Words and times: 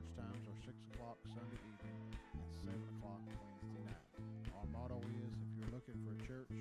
church 0.00 0.16
times 0.16 0.40
are 0.48 0.56
6 0.64 0.72
o'clock 0.94 1.18
Sunday 1.28 1.60
evening 1.60 2.00
and 2.32 2.48
7 2.64 2.72
o'clock 2.72 3.20
Wednesday 3.28 3.84
night. 3.84 4.08
Our 4.56 4.64
motto 4.72 4.96
is 4.96 5.36
if 5.44 5.52
you're 5.60 5.72
looking 5.76 6.00
for 6.00 6.16
a 6.16 6.20
church, 6.24 6.56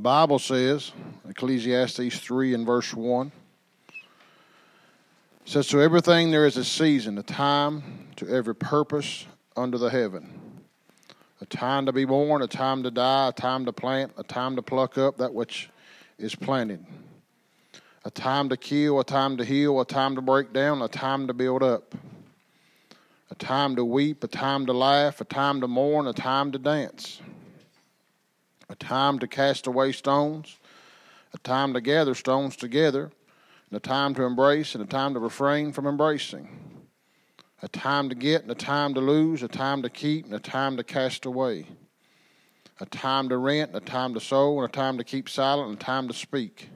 the 0.00 0.04
Bible 0.04 0.38
says, 0.38 0.92
Ecclesiastes 1.28 2.18
3 2.20 2.54
and 2.54 2.64
verse 2.64 2.94
1 2.94 3.30
says, 5.44 5.66
To 5.66 5.82
everything 5.82 6.30
there 6.30 6.46
is 6.46 6.56
a 6.56 6.64
season, 6.64 7.18
a 7.18 7.22
time 7.22 8.08
to 8.16 8.26
every 8.26 8.54
purpose 8.54 9.26
under 9.58 9.76
the 9.76 9.90
heaven. 9.90 10.62
A 11.42 11.44
time 11.44 11.84
to 11.84 11.92
be 11.92 12.06
born, 12.06 12.40
a 12.40 12.46
time 12.46 12.82
to 12.84 12.90
die, 12.90 13.28
a 13.28 13.32
time 13.32 13.66
to 13.66 13.74
plant, 13.74 14.12
a 14.16 14.22
time 14.22 14.56
to 14.56 14.62
pluck 14.62 14.96
up 14.96 15.18
that 15.18 15.34
which 15.34 15.68
is 16.16 16.34
planted. 16.34 16.82
A 18.06 18.10
time 18.10 18.48
to 18.48 18.56
kill, 18.56 19.00
a 19.00 19.04
time 19.04 19.36
to 19.36 19.44
heal, 19.44 19.82
a 19.82 19.84
time 19.84 20.14
to 20.14 20.22
break 20.22 20.54
down, 20.54 20.80
a 20.80 20.88
time 20.88 21.26
to 21.26 21.34
build 21.34 21.62
up. 21.62 21.94
A 23.30 23.34
time 23.34 23.76
to 23.76 23.84
weep, 23.84 24.24
a 24.24 24.28
time 24.28 24.64
to 24.64 24.72
laugh, 24.72 25.20
a 25.20 25.24
time 25.24 25.60
to 25.60 25.68
mourn, 25.68 26.06
a 26.06 26.14
time 26.14 26.52
to 26.52 26.58
dance 26.58 27.20
a 28.70 28.76
time 28.76 29.18
to 29.18 29.26
cast 29.26 29.66
away 29.66 29.90
stones, 29.90 30.56
a 31.34 31.38
time 31.38 31.74
to 31.74 31.80
gather 31.80 32.14
stones 32.14 32.54
together, 32.54 33.10
and 33.68 33.76
a 33.76 33.80
time 33.80 34.14
to 34.14 34.22
embrace 34.22 34.74
and 34.74 34.82
a 34.82 34.86
time 34.86 35.12
to 35.14 35.20
refrain 35.20 35.72
from 35.72 35.86
embracing, 35.86 36.48
a 37.62 37.68
time 37.68 38.08
to 38.08 38.14
get 38.14 38.42
and 38.42 38.50
a 38.50 38.54
time 38.54 38.94
to 38.94 39.00
lose, 39.00 39.42
a 39.42 39.48
time 39.48 39.82
to 39.82 39.90
keep 39.90 40.24
and 40.24 40.34
a 40.34 40.38
time 40.38 40.76
to 40.76 40.84
cast 40.84 41.26
away, 41.26 41.66
a 42.78 42.86
time 42.86 43.28
to 43.28 43.36
rent 43.36 43.74
and 43.74 43.82
a 43.82 43.84
time 43.84 44.14
to 44.14 44.20
sow, 44.20 44.60
and 44.60 44.68
a 44.68 44.72
time 44.72 44.96
to 44.98 45.04
keep 45.04 45.28
silent 45.28 45.68
and 45.68 45.76
a 45.76 45.84
time 45.84 46.06
to 46.06 46.14
speak, 46.14 46.70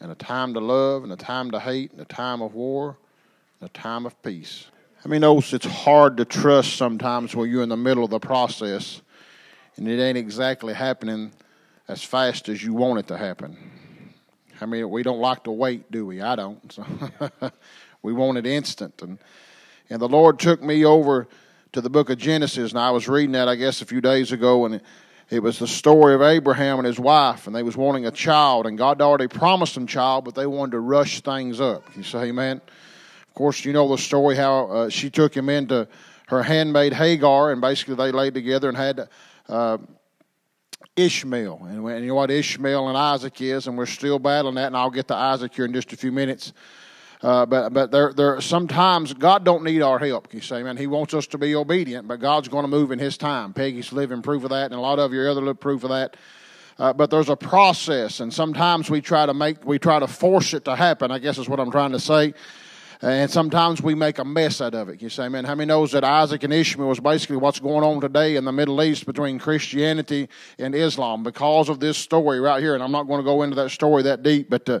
and 0.00 0.12
a 0.12 0.14
time 0.14 0.54
to 0.54 0.60
love 0.60 1.02
and 1.02 1.12
a 1.12 1.16
time 1.16 1.50
to 1.50 1.58
hate 1.58 1.90
and 1.90 2.00
a 2.00 2.04
time 2.04 2.40
of 2.40 2.54
war 2.54 2.96
and 3.60 3.68
a 3.68 3.72
time 3.72 4.06
of 4.06 4.20
peace. 4.22 4.66
I 5.04 5.08
mean, 5.08 5.24
it's 5.24 5.66
hard 5.66 6.18
to 6.18 6.24
trust 6.24 6.76
sometimes 6.76 7.34
when 7.34 7.50
you're 7.50 7.64
in 7.64 7.68
the 7.68 7.76
middle 7.76 8.04
of 8.04 8.10
the 8.10 8.20
process 8.20 9.02
and 9.76 9.88
it 9.88 10.00
ain't 10.00 10.18
exactly 10.18 10.74
happening 10.74 11.32
as 11.88 12.02
fast 12.02 12.48
as 12.48 12.62
you 12.62 12.74
want 12.74 12.98
it 12.98 13.08
to 13.08 13.16
happen. 13.16 13.56
I 14.60 14.66
mean, 14.66 14.88
we 14.90 15.02
don't 15.02 15.18
like 15.18 15.44
to 15.44 15.50
wait, 15.50 15.90
do 15.90 16.06
we? 16.06 16.20
I 16.20 16.36
don't. 16.36 16.72
So 16.72 16.86
we 18.02 18.12
want 18.12 18.38
it 18.38 18.46
instant. 18.46 19.00
And, 19.02 19.18
and 19.90 20.00
the 20.00 20.08
Lord 20.08 20.38
took 20.38 20.62
me 20.62 20.84
over 20.84 21.26
to 21.72 21.80
the 21.80 21.90
book 21.90 22.10
of 22.10 22.18
Genesis, 22.18 22.70
and 22.70 22.78
I 22.78 22.90
was 22.90 23.08
reading 23.08 23.32
that, 23.32 23.48
I 23.48 23.56
guess, 23.56 23.82
a 23.82 23.86
few 23.86 24.00
days 24.00 24.30
ago, 24.30 24.66
and 24.66 24.76
it, 24.76 24.82
it 25.30 25.42
was 25.42 25.58
the 25.58 25.66
story 25.66 26.14
of 26.14 26.22
Abraham 26.22 26.78
and 26.78 26.86
his 26.86 27.00
wife, 27.00 27.46
and 27.46 27.56
they 27.56 27.62
was 27.62 27.76
wanting 27.76 28.06
a 28.06 28.10
child, 28.10 28.66
and 28.66 28.76
God 28.76 29.00
already 29.00 29.26
promised 29.26 29.74
them 29.74 29.86
child, 29.86 30.24
but 30.24 30.34
they 30.34 30.46
wanted 30.46 30.72
to 30.72 30.80
rush 30.80 31.22
things 31.22 31.60
up. 31.60 31.84
You 31.96 32.02
say 32.02 32.24
amen? 32.24 32.60
Of 33.28 33.34
course, 33.34 33.64
you 33.64 33.72
know 33.72 33.88
the 33.88 33.96
story 33.96 34.36
how 34.36 34.66
uh, 34.66 34.88
she 34.90 35.08
took 35.08 35.34
him 35.34 35.48
into 35.48 35.88
her 36.26 36.42
handmaid 36.42 36.92
Hagar, 36.92 37.50
and 37.50 37.60
basically 37.60 37.94
they 37.94 38.12
laid 38.12 38.34
together 38.34 38.68
and 38.68 38.76
had 38.76 39.08
uh, 39.52 39.78
Ishmael. 40.96 41.60
And, 41.64 41.86
and 41.86 42.02
you 42.02 42.08
know 42.08 42.14
what 42.14 42.30
Ishmael 42.30 42.88
and 42.88 42.96
Isaac 42.96 43.40
is, 43.40 43.66
and 43.66 43.76
we're 43.76 43.86
still 43.86 44.18
battling 44.18 44.56
that, 44.56 44.68
and 44.68 44.76
I'll 44.76 44.90
get 44.90 45.08
to 45.08 45.14
Isaac 45.14 45.54
here 45.54 45.64
in 45.64 45.72
just 45.72 45.92
a 45.92 45.96
few 45.96 46.12
minutes. 46.12 46.52
Uh, 47.22 47.46
but 47.46 47.72
but 47.72 47.92
there 47.92 48.12
there 48.12 48.40
sometimes 48.40 49.14
God 49.14 49.44
don't 49.44 49.62
need 49.62 49.80
our 49.80 49.98
help. 49.98 50.34
You 50.34 50.40
say, 50.40 50.62
man, 50.62 50.76
He 50.76 50.88
wants 50.88 51.14
us 51.14 51.26
to 51.28 51.38
be 51.38 51.54
obedient, 51.54 52.08
but 52.08 52.18
God's 52.18 52.48
going 52.48 52.64
to 52.64 52.68
move 52.68 52.90
in 52.90 52.98
His 52.98 53.16
time. 53.16 53.52
Peggy's 53.52 53.92
living 53.92 54.22
proof 54.22 54.42
of 54.42 54.50
that, 54.50 54.66
and 54.66 54.74
a 54.74 54.80
lot 54.80 54.98
of 54.98 55.12
your 55.12 55.30
other 55.30 55.40
live 55.40 55.60
proof 55.60 55.84
of 55.84 55.90
that. 55.90 56.16
Uh, 56.78 56.92
but 56.92 57.10
there's 57.10 57.28
a 57.28 57.36
process, 57.36 58.18
and 58.18 58.34
sometimes 58.34 58.90
we 58.90 59.00
try 59.00 59.24
to 59.24 59.34
make 59.34 59.64
we 59.64 59.78
try 59.78 60.00
to 60.00 60.08
force 60.08 60.52
it 60.52 60.64
to 60.64 60.74
happen. 60.74 61.12
I 61.12 61.20
guess 61.20 61.38
is 61.38 61.48
what 61.48 61.60
I'm 61.60 61.70
trying 61.70 61.92
to 61.92 62.00
say. 62.00 62.34
And 63.04 63.28
sometimes 63.28 63.82
we 63.82 63.96
make 63.96 64.20
a 64.20 64.24
mess 64.24 64.60
out 64.60 64.76
of 64.76 64.88
it. 64.88 65.02
You 65.02 65.08
say, 65.08 65.28
man, 65.28 65.44
how 65.44 65.56
many 65.56 65.66
knows 65.66 65.90
that 65.90 66.04
Isaac 66.04 66.44
and 66.44 66.52
Ishmael 66.52 66.88
was 66.88 67.00
basically 67.00 67.36
what's 67.36 67.58
going 67.58 67.82
on 67.82 68.00
today 68.00 68.36
in 68.36 68.44
the 68.44 68.52
Middle 68.52 68.80
East 68.80 69.06
between 69.06 69.40
Christianity 69.40 70.28
and 70.56 70.72
Islam 70.72 71.24
because 71.24 71.68
of 71.68 71.80
this 71.80 71.98
story 71.98 72.38
right 72.38 72.62
here? 72.62 72.74
And 72.74 72.82
I'm 72.82 72.92
not 72.92 73.08
going 73.08 73.18
to 73.18 73.24
go 73.24 73.42
into 73.42 73.56
that 73.56 73.70
story 73.70 74.04
that 74.04 74.22
deep, 74.22 74.48
but 74.48 74.68
uh, 74.68 74.78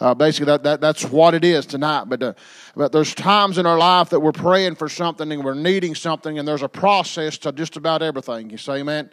uh, 0.00 0.14
basically 0.14 0.46
that, 0.46 0.64
that 0.64 0.80
that's 0.80 1.04
what 1.04 1.32
it 1.32 1.44
is 1.44 1.64
tonight. 1.64 2.06
But 2.08 2.22
uh, 2.24 2.32
but 2.74 2.90
there's 2.90 3.14
times 3.14 3.56
in 3.56 3.66
our 3.66 3.78
life 3.78 4.10
that 4.10 4.18
we're 4.18 4.32
praying 4.32 4.74
for 4.74 4.88
something 4.88 5.30
and 5.30 5.44
we're 5.44 5.54
needing 5.54 5.94
something, 5.94 6.40
and 6.40 6.48
there's 6.48 6.62
a 6.62 6.68
process 6.68 7.38
to 7.38 7.52
just 7.52 7.76
about 7.76 8.02
everything. 8.02 8.50
You 8.50 8.58
say, 8.58 8.82
man 8.82 9.10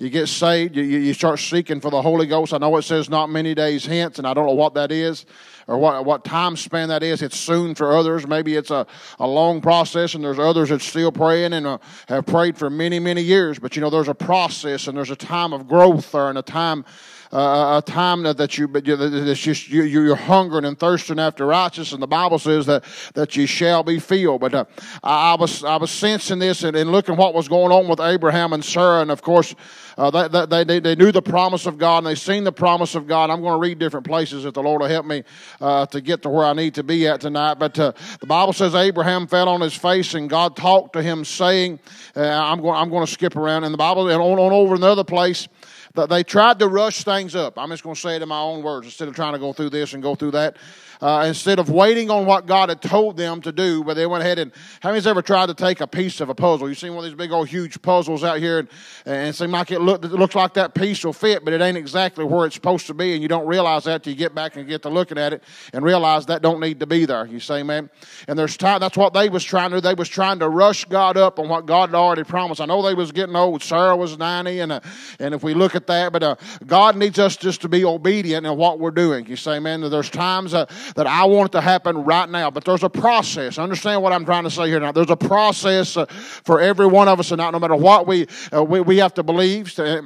you 0.00 0.08
get 0.08 0.28
saved, 0.28 0.76
you, 0.76 0.82
you 0.82 1.12
start 1.12 1.38
seeking 1.38 1.78
for 1.78 1.90
the 1.90 2.00
Holy 2.00 2.26
Ghost. 2.26 2.54
I 2.54 2.58
know 2.58 2.74
it 2.78 2.82
says 2.84 3.10
not 3.10 3.28
many 3.28 3.54
days 3.54 3.84
hence, 3.84 4.16
and 4.16 4.26
I 4.26 4.32
don't 4.32 4.46
know 4.46 4.54
what 4.54 4.72
that 4.72 4.90
is 4.90 5.26
or 5.70 5.78
what, 5.78 6.04
what 6.04 6.24
time 6.24 6.56
span 6.56 6.88
that 6.88 7.04
is. 7.04 7.22
It's 7.22 7.38
soon 7.38 7.76
for 7.76 7.96
others. 7.96 8.26
Maybe 8.26 8.56
it's 8.56 8.72
a, 8.72 8.88
a 9.20 9.26
long 9.26 9.60
process, 9.60 10.14
and 10.14 10.24
there's 10.24 10.40
others 10.40 10.70
that 10.70 10.82
still 10.82 11.12
praying 11.12 11.52
and 11.52 11.64
uh, 11.64 11.78
have 12.08 12.26
prayed 12.26 12.58
for 12.58 12.68
many, 12.68 12.98
many 12.98 13.22
years. 13.22 13.60
But 13.60 13.76
you 13.76 13.80
know, 13.80 13.88
there's 13.88 14.08
a 14.08 14.14
process, 14.14 14.88
and 14.88 14.98
there's 14.98 15.12
a 15.12 15.16
time 15.16 15.52
of 15.52 15.68
growth 15.68 16.10
there, 16.10 16.28
and 16.28 16.36
a 16.36 16.42
time 16.42 16.84
uh, 17.32 17.80
a 17.80 17.90
time 17.90 18.22
that 18.24 18.58
you, 18.58 18.66
but 18.66 18.86
it's 18.86 19.40
just 19.40 19.68
you, 19.68 19.82
you're 19.82 20.16
hungering 20.16 20.64
and 20.64 20.78
thirsting 20.78 21.18
after 21.18 21.46
righteousness, 21.46 21.92
and 21.92 22.02
the 22.02 22.06
Bible 22.06 22.38
says 22.38 22.66
that 22.66 22.84
that 23.14 23.36
you 23.36 23.46
shall 23.46 23.82
be 23.82 23.98
filled. 23.98 24.40
But 24.40 24.54
uh, 24.54 24.64
I, 25.02 25.36
was 25.38 25.62
I 25.64 25.76
was 25.76 25.90
sensing 25.90 26.40
this 26.40 26.64
and, 26.64 26.76
and 26.76 26.90
looking 26.90 27.16
what 27.16 27.34
was 27.34 27.48
going 27.48 27.72
on 27.72 27.88
with 27.88 28.00
Abraham 28.00 28.52
and 28.52 28.64
Sarah, 28.64 29.02
and 29.02 29.10
of 29.10 29.22
course. 29.22 29.54
Uh, 29.98 30.46
they, 30.46 30.64
they, 30.64 30.80
they 30.80 30.94
knew 30.94 31.12
the 31.12 31.20
promise 31.20 31.66
of 31.66 31.76
God 31.76 31.98
and 31.98 32.06
they 32.06 32.14
seen 32.14 32.42
the 32.42 32.52
promise 32.52 32.94
of 32.94 33.06
God. 33.06 33.28
I'm 33.28 33.42
going 33.42 33.52
to 33.52 33.58
read 33.58 33.78
different 33.78 34.06
places 34.06 34.46
if 34.46 34.54
the 34.54 34.62
Lord 34.62 34.80
will 34.80 34.88
help 34.88 35.04
me 35.04 35.24
uh, 35.60 35.84
to 35.86 36.00
get 36.00 36.22
to 36.22 36.30
where 36.30 36.46
I 36.46 36.54
need 36.54 36.76
to 36.76 36.82
be 36.82 37.06
at 37.06 37.20
tonight. 37.20 37.54
But 37.58 37.78
uh, 37.78 37.92
the 38.20 38.26
Bible 38.26 38.54
says 38.54 38.74
Abraham 38.74 39.26
fell 39.26 39.46
on 39.50 39.60
his 39.60 39.74
face 39.74 40.14
and 40.14 40.30
God 40.30 40.56
talked 40.56 40.94
to 40.94 41.02
him, 41.02 41.22
saying, 41.22 41.80
uh, 42.16 42.22
I'm, 42.22 42.62
going, 42.62 42.76
I'm 42.76 42.88
going 42.88 43.04
to 43.04 43.12
skip 43.12 43.36
around. 43.36 43.64
in 43.64 43.72
the 43.72 43.78
Bible, 43.78 44.08
and 44.08 44.22
on, 44.22 44.38
on 44.38 44.52
over 44.52 44.74
another 44.74 45.04
place, 45.04 45.48
they 45.94 46.22
tried 46.22 46.58
to 46.60 46.68
rush 46.68 47.04
things 47.04 47.34
up. 47.34 47.58
I'm 47.58 47.70
just 47.70 47.82
going 47.82 47.94
to 47.94 48.00
say 48.00 48.16
it 48.16 48.22
in 48.22 48.28
my 48.28 48.40
own 48.40 48.62
words 48.62 48.86
instead 48.86 49.08
of 49.08 49.14
trying 49.14 49.32
to 49.32 49.38
go 49.38 49.52
through 49.52 49.70
this 49.70 49.92
and 49.92 50.02
go 50.02 50.14
through 50.14 50.32
that 50.32 50.56
uh, 51.00 51.24
instead 51.26 51.58
of 51.58 51.70
waiting 51.70 52.10
on 52.10 52.26
what 52.26 52.46
God 52.46 52.68
had 52.68 52.82
told 52.82 53.16
them 53.16 53.40
to 53.42 53.52
do, 53.52 53.82
but 53.84 53.94
they 53.94 54.06
went 54.06 54.22
ahead 54.22 54.38
and, 54.38 54.52
how 54.80 54.90
many's 54.90 55.06
ever 55.06 55.22
tried 55.22 55.46
to 55.46 55.54
take 55.54 55.80
a 55.80 55.86
piece 55.86 56.20
of 56.20 56.28
a 56.28 56.34
puzzle? 56.34 56.68
You've 56.68 56.78
seen 56.78 56.94
one 56.94 57.04
of 57.04 57.10
these 57.10 57.16
big 57.16 57.32
old 57.32 57.48
huge 57.48 57.80
puzzles 57.82 58.22
out 58.22 58.38
here 58.38 58.60
and, 58.60 58.68
and 59.06 59.28
it 59.28 59.34
seems 59.34 59.50
like 59.50 59.70
it, 59.70 59.80
look, 59.80 60.04
it 60.04 60.12
looks 60.12 60.34
like 60.34 60.54
that 60.54 60.74
piece 60.74 61.04
will 61.04 61.12
fit, 61.12 61.44
but 61.44 61.54
it 61.54 61.60
ain't 61.60 61.76
exactly 61.76 62.24
where 62.24 62.46
it's 62.46 62.54
supposed 62.54 62.86
to 62.88 62.94
be, 62.94 63.14
and 63.14 63.22
you 63.22 63.28
don't 63.28 63.46
realize 63.46 63.84
that 63.84 64.02
till 64.02 64.12
you 64.12 64.18
get 64.18 64.34
back 64.34 64.56
and 64.56 64.68
get 64.68 64.82
to 64.82 64.88
looking 64.88 65.18
at 65.18 65.32
it 65.32 65.42
and 65.72 65.84
realize 65.84 66.26
that 66.26 66.42
don't 66.42 66.60
need 66.60 66.80
to 66.80 66.86
be 66.86 67.04
there. 67.06 67.26
You 67.26 67.40
say, 67.40 67.62
man? 67.62 67.90
And 68.28 68.38
there's 68.38 68.56
time, 68.56 68.80
that's 68.80 68.96
what 68.96 69.14
they 69.14 69.28
was 69.28 69.44
trying 69.44 69.70
to 69.70 69.76
do. 69.76 69.80
They 69.80 69.94
was 69.94 70.08
trying 70.08 70.38
to 70.40 70.48
rush 70.48 70.84
God 70.84 71.16
up 71.16 71.38
on 71.38 71.48
what 71.48 71.66
God 71.66 71.90
had 71.90 71.96
already 71.96 72.24
promised. 72.24 72.60
I 72.60 72.66
know 72.66 72.82
they 72.82 72.94
was 72.94 73.12
getting 73.12 73.36
old. 73.36 73.62
Sarah 73.62 73.96
was 73.96 74.18
90, 74.18 74.60
and, 74.60 74.72
uh, 74.72 74.80
and 75.18 75.34
if 75.34 75.42
we 75.42 75.54
look 75.54 75.74
at 75.74 75.86
that, 75.86 76.12
but 76.12 76.22
uh, 76.22 76.36
God 76.66 76.96
needs 76.96 77.18
us 77.18 77.36
just 77.36 77.62
to 77.62 77.68
be 77.68 77.84
obedient 77.84 78.46
in 78.46 78.56
what 78.56 78.78
we're 78.78 78.90
doing. 78.90 79.26
You 79.26 79.36
say, 79.36 79.58
man, 79.58 79.80
there's 79.80 80.10
times 80.10 80.54
uh, 80.54 80.66
that 80.96 81.06
I 81.06 81.24
want 81.24 81.50
it 81.50 81.52
to 81.52 81.60
happen 81.60 82.04
right 82.04 82.28
now, 82.28 82.50
but 82.50 82.64
there's 82.64 82.82
a 82.82 82.90
process. 82.90 83.58
Understand 83.58 84.02
what 84.02 84.12
I'm 84.12 84.24
trying 84.24 84.44
to 84.44 84.50
say 84.50 84.68
here 84.68 84.80
now. 84.80 84.92
There's 84.92 85.10
a 85.10 85.16
process 85.16 85.96
uh, 85.96 86.06
for 86.06 86.60
every 86.60 86.86
one 86.86 87.08
of 87.08 87.20
us, 87.20 87.30
and 87.30 87.38
not 87.38 87.52
no 87.52 87.58
matter 87.58 87.76
what 87.76 88.06
we, 88.06 88.26
uh, 88.52 88.62
we, 88.62 88.80
we 88.80 88.98
have 88.98 89.14
to 89.14 89.22
believe. 89.22 89.72
To, 89.74 90.04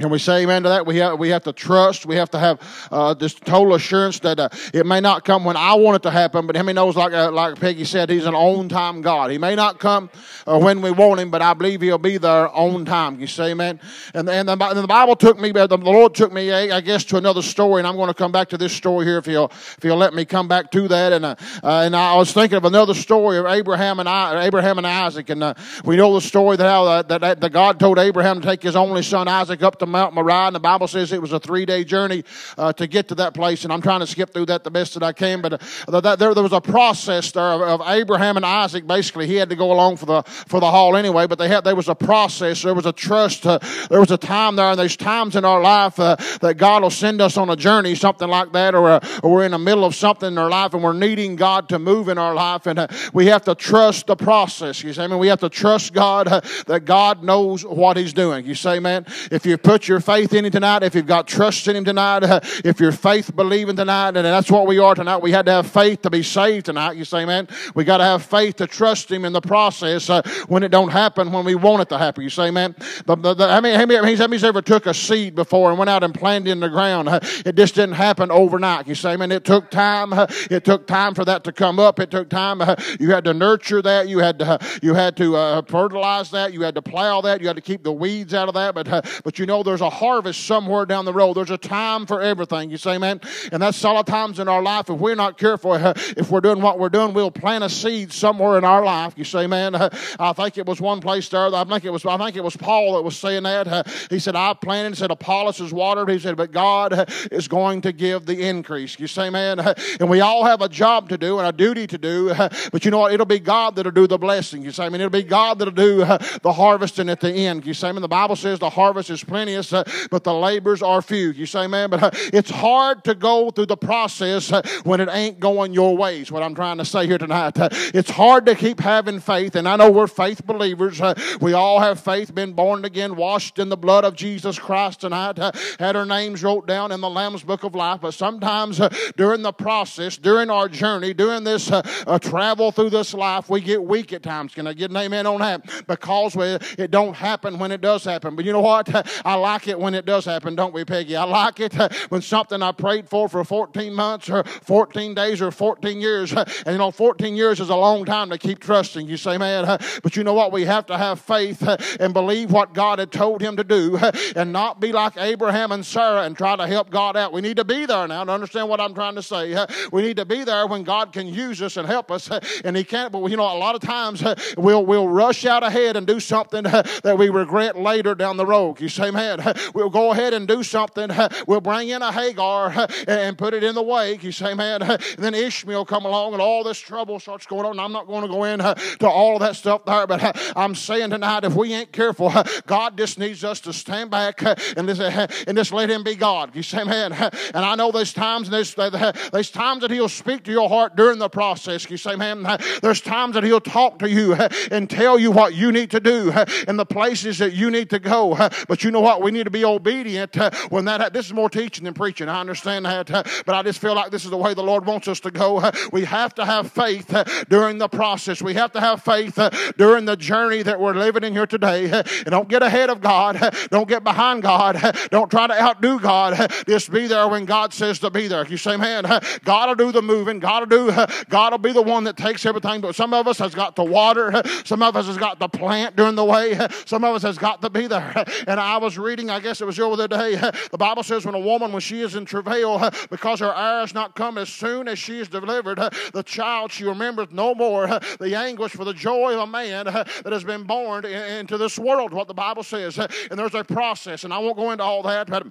can 0.00 0.10
we 0.10 0.18
say 0.18 0.42
amen 0.42 0.62
to 0.62 0.68
that? 0.68 0.86
We 0.86 0.96
have, 0.98 1.18
we 1.18 1.30
have 1.30 1.44
to 1.44 1.52
trust. 1.52 2.06
We 2.06 2.16
have 2.16 2.30
to 2.30 2.38
have 2.38 2.88
uh, 2.90 3.14
this 3.14 3.34
total 3.34 3.74
assurance 3.74 4.18
that 4.20 4.38
uh, 4.38 4.48
it 4.72 4.86
may 4.86 5.00
not 5.00 5.24
come 5.24 5.44
when 5.44 5.56
I 5.56 5.74
want 5.74 5.96
it 5.96 6.02
to 6.02 6.10
happen, 6.10 6.46
but 6.46 6.56
Him 6.56 6.66
knows, 6.66 6.96
like, 6.96 7.12
uh, 7.12 7.32
like 7.32 7.58
Peggy 7.58 7.84
said, 7.84 8.08
He's 8.10 8.26
an 8.26 8.34
on 8.34 8.68
time 8.68 9.02
God. 9.02 9.30
He 9.30 9.38
may 9.38 9.54
not 9.54 9.80
come 9.80 10.10
uh, 10.46 10.58
when 10.58 10.80
we 10.82 10.90
want 10.90 11.20
Him, 11.20 11.30
but 11.30 11.42
I 11.42 11.54
believe 11.54 11.80
He'll 11.80 11.98
be 11.98 12.18
there 12.18 12.48
on 12.50 12.84
time. 12.84 13.20
You 13.20 13.26
say 13.26 13.50
amen? 13.50 13.80
And, 14.14 14.28
and, 14.28 14.48
the, 14.48 14.52
and 14.52 14.78
the 14.78 14.86
Bible 14.86 15.16
took 15.16 15.38
me, 15.38 15.50
the 15.50 15.66
Lord 15.76 16.14
took 16.14 16.32
me, 16.32 16.52
I 16.52 16.80
guess, 16.80 17.04
to 17.04 17.16
another 17.16 17.42
story, 17.42 17.80
and 17.80 17.86
I'm 17.86 17.96
going 17.96 18.08
to 18.08 18.14
come 18.14 18.32
back 18.32 18.48
to 18.50 18.58
this 18.58 18.72
story 18.72 19.06
here 19.06 19.18
if 19.18 19.26
He'll, 19.26 19.46
if 19.46 19.78
he'll 19.82 19.96
let 19.96 20.14
me 20.14 20.24
come 20.24 20.48
back 20.48 20.70
to 20.72 20.88
that. 20.88 21.12
And, 21.12 21.24
uh, 21.24 21.34
uh, 21.62 21.82
and 21.84 21.96
I 21.96 22.14
was 22.16 22.32
thinking 22.32 22.56
of 22.56 22.64
another 22.64 22.94
story 22.94 23.38
of 23.38 23.46
Abraham 23.46 24.00
and, 24.00 24.08
I, 24.08 24.44
Abraham 24.44 24.78
and 24.78 24.86
Isaac. 24.86 25.30
And 25.30 25.54
we 25.84 25.96
know 25.96 26.14
the 26.14 26.20
story 26.20 26.56
that 26.56 26.68
how 26.68 27.02
that, 27.02 27.20
that, 27.20 27.40
that 27.40 27.50
God 27.50 27.80
told 27.80 27.98
Abraham 27.98 28.40
to 28.40 28.46
take 28.46 28.62
his 28.62 28.76
only 28.76 29.02
son 29.02 29.26
Isaac 29.28 29.62
up 29.62 29.78
to 29.78 29.87
Mount 29.90 30.14
Moriah, 30.14 30.46
and 30.46 30.54
the 30.54 30.60
Bible 30.60 30.88
says 30.88 31.12
it 31.12 31.22
was 31.22 31.32
a 31.32 31.40
three 31.40 31.66
day 31.66 31.84
journey 31.84 32.24
uh, 32.56 32.72
to 32.74 32.86
get 32.86 33.08
to 33.08 33.14
that 33.16 33.34
place. 33.34 33.64
And 33.64 33.72
I'm 33.72 33.82
trying 33.82 34.00
to 34.00 34.06
skip 34.06 34.32
through 34.32 34.46
that 34.46 34.64
the 34.64 34.70
best 34.70 34.94
that 34.94 35.02
I 35.02 35.12
can, 35.12 35.40
but 35.40 35.54
uh, 35.54 36.00
that, 36.00 36.18
there, 36.18 36.34
there 36.34 36.42
was 36.42 36.52
a 36.52 36.60
process 36.60 37.32
there 37.32 37.42
of, 37.42 37.62
of, 37.62 37.88
Abraham 37.88 38.36
and 38.36 38.44
Isaac. 38.44 38.86
Basically, 38.86 39.26
he 39.26 39.36
had 39.36 39.48
to 39.50 39.56
go 39.56 39.72
along 39.72 39.96
for 39.96 40.06
the 40.06 40.22
for 40.22 40.60
the 40.60 40.70
haul 40.70 40.96
anyway, 40.96 41.26
but 41.26 41.38
they 41.38 41.48
had 41.48 41.64
there 41.64 41.76
was 41.76 41.88
a 41.88 41.94
process. 41.94 42.62
There 42.62 42.74
was 42.74 42.86
a 42.86 42.92
trust. 42.92 43.46
Uh, 43.46 43.58
there 43.88 44.00
was 44.00 44.10
a 44.10 44.18
time 44.18 44.56
there, 44.56 44.66
and 44.66 44.78
there's 44.78 44.96
times 44.96 45.36
in 45.36 45.44
our 45.44 45.60
life 45.60 45.98
uh, 45.98 46.16
that 46.40 46.56
God 46.56 46.82
will 46.82 46.90
send 46.90 47.20
us 47.20 47.36
on 47.36 47.50
a 47.50 47.56
journey, 47.56 47.94
something 47.94 48.28
like 48.28 48.52
that, 48.52 48.74
or, 48.74 48.88
uh, 48.88 49.20
or 49.22 49.32
we're 49.32 49.44
in 49.44 49.52
the 49.52 49.58
middle 49.58 49.84
of 49.84 49.94
something 49.94 50.28
in 50.28 50.38
our 50.38 50.50
life, 50.50 50.74
and 50.74 50.82
we're 50.82 50.92
needing 50.92 51.36
God 51.36 51.68
to 51.70 51.78
move 51.78 52.08
in 52.08 52.18
our 52.18 52.34
life, 52.34 52.66
and 52.66 52.78
uh, 52.78 52.88
we 53.12 53.26
have 53.26 53.44
to 53.44 53.54
trust 53.54 54.06
the 54.06 54.16
process. 54.16 54.82
You 54.82 54.92
say, 54.92 55.04
I 55.04 55.06
mean, 55.06 55.18
we 55.18 55.28
have 55.28 55.40
to 55.40 55.48
trust 55.48 55.92
God 55.92 56.26
that 56.66 56.84
God 56.84 57.22
knows 57.22 57.64
what 57.64 57.96
He's 57.96 58.12
doing. 58.12 58.44
You 58.44 58.54
say, 58.54 58.78
man, 58.78 59.06
if 59.30 59.46
you 59.46 59.56
put 59.78 59.86
your 59.86 60.00
faith 60.00 60.34
in 60.34 60.44
Him 60.44 60.50
tonight, 60.50 60.82
if 60.82 60.96
you've 60.96 61.06
got 61.06 61.28
trust 61.28 61.68
in 61.68 61.76
Him 61.76 61.84
tonight, 61.84 62.24
uh, 62.24 62.40
if 62.64 62.80
you're 62.80 62.90
faith 62.90 63.34
believing 63.36 63.76
tonight, 63.76 64.08
and 64.08 64.16
that's 64.16 64.50
what 64.50 64.66
we 64.66 64.80
are 64.80 64.92
tonight. 64.92 65.18
We 65.18 65.30
had 65.30 65.46
to 65.46 65.52
have 65.52 65.68
faith 65.68 66.02
to 66.02 66.10
be 66.10 66.24
saved 66.24 66.66
tonight. 66.66 66.96
You 66.96 67.04
say, 67.04 67.24
man, 67.24 67.46
we 67.76 67.84
got 67.84 67.98
to 67.98 68.04
have 68.04 68.24
faith 68.24 68.56
to 68.56 68.66
trust 68.66 69.08
Him 69.08 69.24
in 69.24 69.32
the 69.32 69.40
process 69.40 70.10
uh, 70.10 70.22
when 70.48 70.64
it 70.64 70.70
don't 70.70 70.88
happen 70.88 71.30
when 71.30 71.44
we 71.44 71.54
want 71.54 71.82
it 71.82 71.88
to 71.90 71.98
happen. 71.98 72.24
You 72.24 72.30
say, 72.30 72.50
man, 72.50 72.74
but 73.06 73.22
the, 73.22 73.34
the, 73.34 73.46
how 73.46 73.60
many, 73.60 73.76
how 73.76 74.26
many, 74.26 74.42
ever 74.42 74.62
took 74.62 74.86
a 74.86 74.94
seed 74.94 75.36
before 75.36 75.70
and 75.70 75.78
went 75.78 75.88
out 75.88 76.02
and 76.02 76.12
planted 76.12 76.50
in 76.50 76.58
the 76.58 76.68
ground? 76.68 77.08
Uh, 77.08 77.20
it 77.46 77.54
just 77.54 77.76
didn't 77.76 77.94
happen 77.94 78.32
overnight. 78.32 78.88
You 78.88 78.96
say, 78.96 79.16
man, 79.16 79.30
it 79.30 79.44
took 79.44 79.70
time. 79.70 80.12
Uh, 80.12 80.26
it 80.50 80.64
took 80.64 80.88
time 80.88 81.14
for 81.14 81.24
that 81.24 81.44
to 81.44 81.52
come 81.52 81.78
up. 81.78 82.00
It 82.00 82.10
took 82.10 82.28
time. 82.28 82.60
Uh, 82.62 82.74
you 82.98 83.12
had 83.12 83.22
to 83.26 83.32
nurture 83.32 83.80
that. 83.82 84.08
You 84.08 84.18
had 84.18 84.40
to, 84.40 84.58
you 84.82 84.94
had 84.94 85.16
to 85.18 85.62
fertilize 85.68 86.32
that. 86.32 86.52
You 86.52 86.62
had 86.62 86.74
to 86.74 86.82
plow 86.82 87.20
that. 87.20 87.40
You 87.40 87.46
had 87.46 87.56
to 87.56 87.62
keep 87.62 87.84
the 87.84 87.92
weeds 87.92 88.34
out 88.34 88.48
of 88.48 88.54
that. 88.54 88.74
But, 88.74 88.88
but 89.22 89.38
you 89.38 89.46
know 89.46 89.57
know 89.58 89.62
there's 89.62 89.80
a 89.80 89.90
harvest 89.90 90.46
somewhere 90.46 90.86
down 90.86 91.04
the 91.04 91.12
road. 91.12 91.34
There's 91.34 91.50
a 91.50 91.58
time 91.58 92.06
for 92.06 92.20
everything. 92.20 92.70
You 92.70 92.76
say, 92.76 92.98
man? 92.98 93.20
And 93.52 93.60
that's 93.62 93.82
a 93.82 93.88
lot 93.88 94.00
of 94.00 94.06
times 94.06 94.38
in 94.38 94.48
our 94.48 94.62
life, 94.62 94.88
if 94.88 94.98
we're 94.98 95.14
not 95.14 95.38
careful, 95.38 95.74
if 95.74 96.30
we're 96.30 96.40
doing 96.40 96.62
what 96.62 96.78
we're 96.78 96.88
doing, 96.88 97.12
we'll 97.14 97.30
plant 97.30 97.64
a 97.64 97.68
seed 97.68 98.12
somewhere 98.12 98.58
in 98.58 98.64
our 98.64 98.84
life. 98.84 99.14
You 99.16 99.24
say, 99.24 99.46
man? 99.46 99.74
I 100.18 100.32
think 100.32 100.58
it 100.58 100.66
was 100.66 100.80
one 100.80 101.00
place 101.00 101.28
there. 101.28 101.54
I 101.54 101.64
think 101.64 101.84
it 101.84 101.90
was. 101.90 102.04
I 102.06 102.16
think 102.16 102.36
it 102.36 102.44
was 102.44 102.56
Paul 102.56 102.94
that 102.94 103.02
was 103.02 103.16
saying 103.16 103.42
that. 103.44 103.68
He 104.10 104.18
said, 104.18 104.36
"I 104.36 104.54
planted." 104.54 104.90
He 104.90 104.96
said, 104.96 105.10
"Apollos 105.10 105.60
is 105.60 105.72
watered." 105.72 106.08
He 106.08 106.18
said, 106.18 106.36
"But 106.36 106.52
God 106.52 107.10
is 107.30 107.48
going 107.48 107.82
to 107.82 107.92
give 107.92 108.26
the 108.26 108.48
increase." 108.48 108.98
You 108.98 109.06
say, 109.06 109.28
man? 109.28 109.58
And 110.00 110.08
we 110.08 110.20
all 110.20 110.44
have 110.44 110.62
a 110.62 110.68
job 110.68 111.08
to 111.10 111.18
do 111.18 111.38
and 111.38 111.46
a 111.46 111.52
duty 111.52 111.86
to 111.88 111.98
do. 111.98 112.32
But 112.72 112.84
you 112.84 112.90
know 112.90 113.00
what? 113.00 113.12
It'll 113.12 113.26
be 113.26 113.38
God 113.38 113.76
that'll 113.76 113.92
do 113.92 114.06
the 114.06 114.18
blessing. 114.18 114.62
You 114.62 114.70
say, 114.70 114.84
I 114.84 114.88
mean, 114.88 115.00
it'll 115.00 115.10
be 115.10 115.22
God 115.22 115.58
that'll 115.58 115.74
do 115.74 115.98
the 115.98 116.52
harvesting 116.52 117.08
at 117.08 117.20
the 117.20 117.32
end. 117.32 117.66
You 117.66 117.74
say, 117.74 117.88
I 117.88 117.92
mean, 117.92 118.02
the 118.02 118.08
Bible 118.08 118.36
says 118.36 118.58
the 118.58 118.70
harvest 118.70 119.10
is 119.10 119.22
plenteous, 119.48 119.72
uh, 119.72 119.84
but 120.10 120.24
the 120.24 120.34
labors 120.34 120.82
are 120.82 121.00
few. 121.02 121.30
You 121.30 121.46
say, 121.46 121.66
man, 121.66 121.90
but 121.90 122.02
uh, 122.02 122.10
it's 122.32 122.50
hard 122.50 123.04
to 123.04 123.14
go 123.14 123.50
through 123.50 123.66
the 123.66 123.76
process 123.76 124.52
uh, 124.52 124.62
when 124.84 125.00
it 125.00 125.08
ain't 125.10 125.40
going 125.40 125.72
your 125.72 125.96
ways. 125.96 126.30
What 126.30 126.42
I'm 126.42 126.54
trying 126.54 126.78
to 126.78 126.84
say 126.84 127.06
here 127.06 127.18
tonight, 127.18 127.54
it's 127.56 128.10
hard 128.10 128.46
to 128.46 128.54
keep 128.54 128.80
having 128.80 129.20
faith, 129.20 129.56
and 129.56 129.68
I 129.68 129.76
know 129.76 129.90
we're 129.90 130.06
faith 130.06 130.44
believers. 130.44 131.00
We 131.40 131.52
all 131.52 131.80
have 131.80 132.00
faith, 132.00 132.34
been 132.34 132.52
born 132.52 132.84
again, 132.84 133.16
washed 133.16 133.58
in 133.58 133.68
the 133.68 133.76
blood 133.76 134.04
of 134.04 134.14
Jesus 134.14 134.58
Christ 134.58 135.00
tonight, 135.00 135.38
had 135.78 135.96
our 135.96 136.06
names 136.06 136.42
wrote 136.42 136.66
down 136.66 136.92
in 136.92 137.00
the 137.00 137.10
Lamb's 137.10 137.42
Book 137.42 137.64
of 137.64 137.74
Life. 137.74 138.00
But 138.02 138.14
sometimes 138.14 138.80
during 139.16 139.42
the 139.42 139.52
process, 139.52 140.16
during 140.16 140.50
our 140.50 140.68
journey, 140.68 141.14
during 141.14 141.44
this 141.44 141.70
uh, 141.70 141.82
travel 142.20 142.72
through 142.72 142.90
this 142.90 143.14
life, 143.14 143.48
we 143.48 143.60
get 143.60 143.82
weak 143.82 144.12
at 144.12 144.22
times. 144.22 144.54
Can 144.54 144.66
I 144.66 144.72
get 144.72 144.90
an 144.90 144.96
amen 144.96 145.26
on 145.26 145.40
that? 145.40 145.86
Because 145.86 146.36
we, 146.36 146.44
it 146.78 146.90
don't 146.90 147.14
happen 147.14 147.58
when 147.58 147.72
it 147.72 147.80
does 147.80 148.04
happen. 148.04 148.36
But 148.36 148.44
you 148.44 148.52
know 148.52 148.60
what? 148.60 148.88
I 149.24 149.34
like 149.38 149.68
it 149.68 149.78
when 149.78 149.94
it 149.94 150.04
does 150.04 150.24
happen, 150.24 150.54
don't 150.54 150.74
we, 150.74 150.84
Peggy? 150.84 151.16
I 151.16 151.24
like 151.24 151.60
it 151.60 151.78
uh, 151.78 151.88
when 152.08 152.22
something 152.22 152.62
I 152.62 152.72
prayed 152.72 153.08
for 153.08 153.28
for 153.28 153.44
14 153.44 153.94
months 153.94 154.28
or 154.28 154.44
14 154.44 155.14
days 155.14 155.40
or 155.40 155.50
14 155.50 156.00
years. 156.00 156.32
Uh, 156.32 156.44
and 156.66 156.74
you 156.74 156.78
know, 156.78 156.90
14 156.90 157.36
years 157.36 157.60
is 157.60 157.68
a 157.68 157.76
long 157.76 158.04
time 158.04 158.30
to 158.30 158.38
keep 158.38 158.60
trusting. 158.60 159.06
You 159.06 159.16
say, 159.16 159.38
man, 159.38 159.64
uh, 159.64 159.78
but 160.02 160.16
you 160.16 160.24
know 160.24 160.34
what? 160.34 160.52
We 160.52 160.64
have 160.64 160.86
to 160.86 160.98
have 160.98 161.20
faith 161.20 161.62
and 162.00 162.12
believe 162.12 162.50
what 162.50 162.74
God 162.74 162.98
had 162.98 163.12
told 163.12 163.40
him 163.40 163.56
to 163.56 163.64
do 163.64 163.98
and 164.36 164.52
not 164.52 164.80
be 164.80 164.92
like 164.92 165.16
Abraham 165.16 165.72
and 165.72 165.84
Sarah 165.84 166.22
and 166.22 166.36
try 166.36 166.56
to 166.56 166.66
help 166.66 166.90
God 166.90 167.16
out. 167.16 167.32
We 167.32 167.40
need 167.40 167.56
to 167.56 167.64
be 167.64 167.86
there 167.86 168.08
now 168.08 168.24
to 168.24 168.32
understand 168.32 168.68
what 168.68 168.80
I'm 168.80 168.94
trying 168.94 169.14
to 169.16 169.22
say. 169.22 169.66
We 169.92 170.02
need 170.02 170.16
to 170.16 170.24
be 170.24 170.44
there 170.44 170.66
when 170.66 170.82
God 170.82 171.12
can 171.12 171.26
use 171.26 171.62
us 171.62 171.76
and 171.76 171.86
help 171.86 172.10
us. 172.10 172.30
And 172.64 172.76
He 172.76 172.84
can't, 172.84 173.12
but 173.12 173.24
you 173.30 173.36
know, 173.36 173.44
a 173.44 173.58
lot 173.58 173.74
of 173.74 173.80
times 173.80 174.24
we'll, 174.56 174.84
we'll 174.84 175.08
rush 175.08 175.44
out 175.44 175.62
ahead 175.62 175.96
and 175.96 176.06
do 176.06 176.20
something 176.20 176.64
that 176.64 177.16
we 177.18 177.28
regret 177.28 177.78
later 177.78 178.14
down 178.14 178.36
the 178.36 178.46
road. 178.46 178.80
You 178.80 178.88
say, 178.88 179.10
man, 179.10 179.27
we'll 179.74 179.90
go 179.90 180.12
ahead 180.12 180.34
and 180.34 180.46
do 180.48 180.62
something. 180.62 181.10
We'll 181.46 181.60
bring 181.60 181.88
in 181.88 182.02
a 182.02 182.12
Hagar 182.12 182.86
and 183.08 183.38
put 183.38 183.54
it 183.54 183.62
in 183.62 183.74
the 183.74 183.82
wake. 183.82 184.22
You 184.22 184.32
say, 184.32 184.54
man, 184.54 184.82
and 184.82 185.00
then 185.18 185.34
Ishmael 185.34 185.84
come 185.84 186.04
along 186.04 186.32
and 186.32 186.42
all 186.42 186.64
this 186.64 186.78
trouble 186.78 187.20
starts 187.20 187.46
going 187.46 187.64
on. 187.64 187.78
I'm 187.78 187.92
not 187.92 188.06
going 188.06 188.22
to 188.22 188.28
go 188.28 188.44
into 188.44 188.74
all 189.08 189.34
of 189.34 189.40
that 189.40 189.56
stuff 189.56 189.84
there, 189.84 190.06
but 190.06 190.36
I'm 190.56 190.74
saying 190.74 191.10
tonight, 191.10 191.44
if 191.44 191.54
we 191.54 191.72
ain't 191.72 191.92
careful, 191.92 192.32
God 192.66 192.96
just 192.96 193.18
needs 193.18 193.44
us 193.44 193.60
to 193.60 193.72
stand 193.72 194.10
back 194.10 194.42
and 194.42 194.88
just, 194.88 195.00
and 195.00 195.56
just 195.56 195.72
let 195.72 195.90
Him 195.90 196.02
be 196.02 196.14
God. 196.14 196.54
You 196.54 196.62
say, 196.62 196.84
man, 196.84 197.12
and 197.12 197.64
I 197.64 197.74
know 197.74 197.92
there's 197.92 198.12
times, 198.12 198.50
there's, 198.50 198.74
there's 198.74 199.50
times 199.50 199.82
that 199.82 199.90
He'll 199.90 200.08
speak 200.08 200.44
to 200.44 200.50
your 200.50 200.68
heart 200.68 200.96
during 200.96 201.18
the 201.18 201.28
process. 201.28 201.88
You 201.88 201.96
say, 201.96 202.16
man, 202.16 202.46
there's 202.82 203.00
times 203.00 203.34
that 203.34 203.44
He'll 203.44 203.60
talk 203.60 203.98
to 204.00 204.10
you 204.10 204.34
and 204.34 204.88
tell 204.88 205.18
you 205.18 205.30
what 205.30 205.54
you 205.54 205.72
need 205.72 205.90
to 205.92 206.00
do 206.00 206.32
and 206.66 206.78
the 206.78 206.86
places 206.86 207.38
that 207.38 207.52
you 207.52 207.70
need 207.70 207.90
to 207.90 207.98
go. 207.98 208.36
But 208.68 208.84
you 208.84 208.90
know 208.90 209.00
what? 209.00 209.17
We 209.20 209.30
need 209.30 209.44
to 209.44 209.50
be 209.50 209.64
obedient 209.64 210.36
uh, 210.36 210.50
when 210.68 210.84
that. 210.86 211.12
This 211.12 211.26
is 211.26 211.32
more 211.32 211.50
teaching 211.50 211.84
than 211.84 211.94
preaching. 211.94 212.28
I 212.28 212.40
understand 212.40 212.84
that, 212.84 213.10
uh, 213.10 213.22
but 213.46 213.54
I 213.54 213.62
just 213.62 213.80
feel 213.80 213.94
like 213.94 214.10
this 214.10 214.24
is 214.24 214.30
the 214.30 214.36
way 214.36 214.54
the 214.54 214.62
Lord 214.62 214.86
wants 214.86 215.08
us 215.08 215.20
to 215.20 215.30
go. 215.30 215.58
Uh, 215.58 215.72
we 215.92 216.04
have 216.04 216.34
to 216.34 216.44
have 216.44 216.70
faith 216.70 217.14
during 217.48 217.78
the 217.78 217.88
process. 217.88 218.42
We 218.42 218.54
have 218.54 218.72
to 218.72 218.80
have 218.80 219.02
faith 219.02 219.38
during 219.76 220.04
the 220.04 220.16
journey 220.16 220.62
that 220.62 220.80
we're 220.80 220.94
living 220.94 221.24
in 221.24 221.32
here 221.32 221.46
today. 221.46 221.90
And 221.90 222.26
don't 222.26 222.48
get 222.48 222.62
ahead 222.62 222.90
of 222.90 223.00
God. 223.00 223.38
Don't 223.70 223.88
get 223.88 224.04
behind 224.04 224.42
God. 224.42 224.80
Don't 225.10 225.30
try 225.30 225.46
to 225.46 225.60
outdo 225.60 225.98
God. 225.98 226.50
Just 226.66 226.90
be 226.90 227.06
there 227.06 227.28
when 227.28 227.44
God 227.44 227.72
says 227.72 227.98
to 228.00 228.10
be 228.10 228.28
there. 228.28 228.46
You 228.46 228.56
say, 228.56 228.76
man, 228.76 229.04
God 229.44 229.68
will 229.68 229.86
do 229.86 229.92
the 229.92 230.02
moving. 230.02 230.38
God 230.38 230.70
will 230.70 230.88
do. 230.88 231.06
God 231.28 231.52
will 231.52 231.58
be 231.58 231.72
the 231.72 231.82
one 231.82 232.04
that 232.04 232.16
takes 232.16 232.44
everything. 232.46 232.80
But 232.80 232.94
some 232.94 233.14
of 233.14 233.26
us 233.26 233.38
has 233.38 233.54
got 233.54 233.76
to 233.76 233.84
water. 233.84 234.42
Some 234.64 234.82
of 234.82 234.96
us 234.96 235.06
has 235.06 235.18
got 235.18 235.40
to 235.40 235.48
plant 235.48 235.96
during 235.96 236.14
the 236.14 236.24
way. 236.24 236.58
Some 236.84 237.04
of 237.04 237.14
us 237.14 237.22
has 237.22 237.38
got 237.38 237.62
to 237.62 237.70
be 237.70 237.86
there. 237.86 238.24
And 238.46 238.60
I 238.60 238.78
was 238.78 238.98
reading, 239.08 239.30
I 239.30 239.40
guess 239.40 239.62
it 239.62 239.64
was 239.64 239.78
the 239.78 239.88
other 239.88 240.06
day, 240.06 240.36
the 240.70 240.76
Bible 240.76 241.02
says 241.02 241.24
when 241.24 241.34
a 241.34 241.40
woman, 241.40 241.72
when 241.72 241.80
she 241.80 242.02
is 242.02 242.14
in 242.14 242.26
travail, 242.26 242.90
because 243.10 243.40
her 243.40 243.54
hour 243.54 243.80
has 243.80 243.94
not 243.94 244.14
come, 244.14 244.36
as 244.36 244.50
soon 244.50 244.86
as 244.86 244.98
she 244.98 245.18
is 245.18 245.28
delivered, 245.28 245.78
the 246.12 246.22
child 246.22 246.70
she 246.70 246.84
remembers 246.84 247.28
no 247.30 247.54
more 247.54 247.86
the 248.20 248.34
anguish 248.36 248.72
for 248.72 248.84
the 248.84 248.92
joy 248.92 249.32
of 249.32 249.40
a 249.40 249.46
man 249.46 249.86
that 249.86 250.26
has 250.26 250.44
been 250.44 250.64
born 250.64 251.06
into 251.06 251.56
this 251.56 251.78
world, 251.78 252.12
what 252.12 252.28
the 252.28 252.34
Bible 252.34 252.62
says. 252.62 252.98
And 252.98 253.38
there's 253.38 253.54
a 253.54 253.64
process, 253.64 254.24
and 254.24 254.34
I 254.34 254.38
won't 254.38 254.56
go 254.56 254.72
into 254.72 254.84
all 254.84 255.02
that, 255.04 255.28
but 255.28 255.46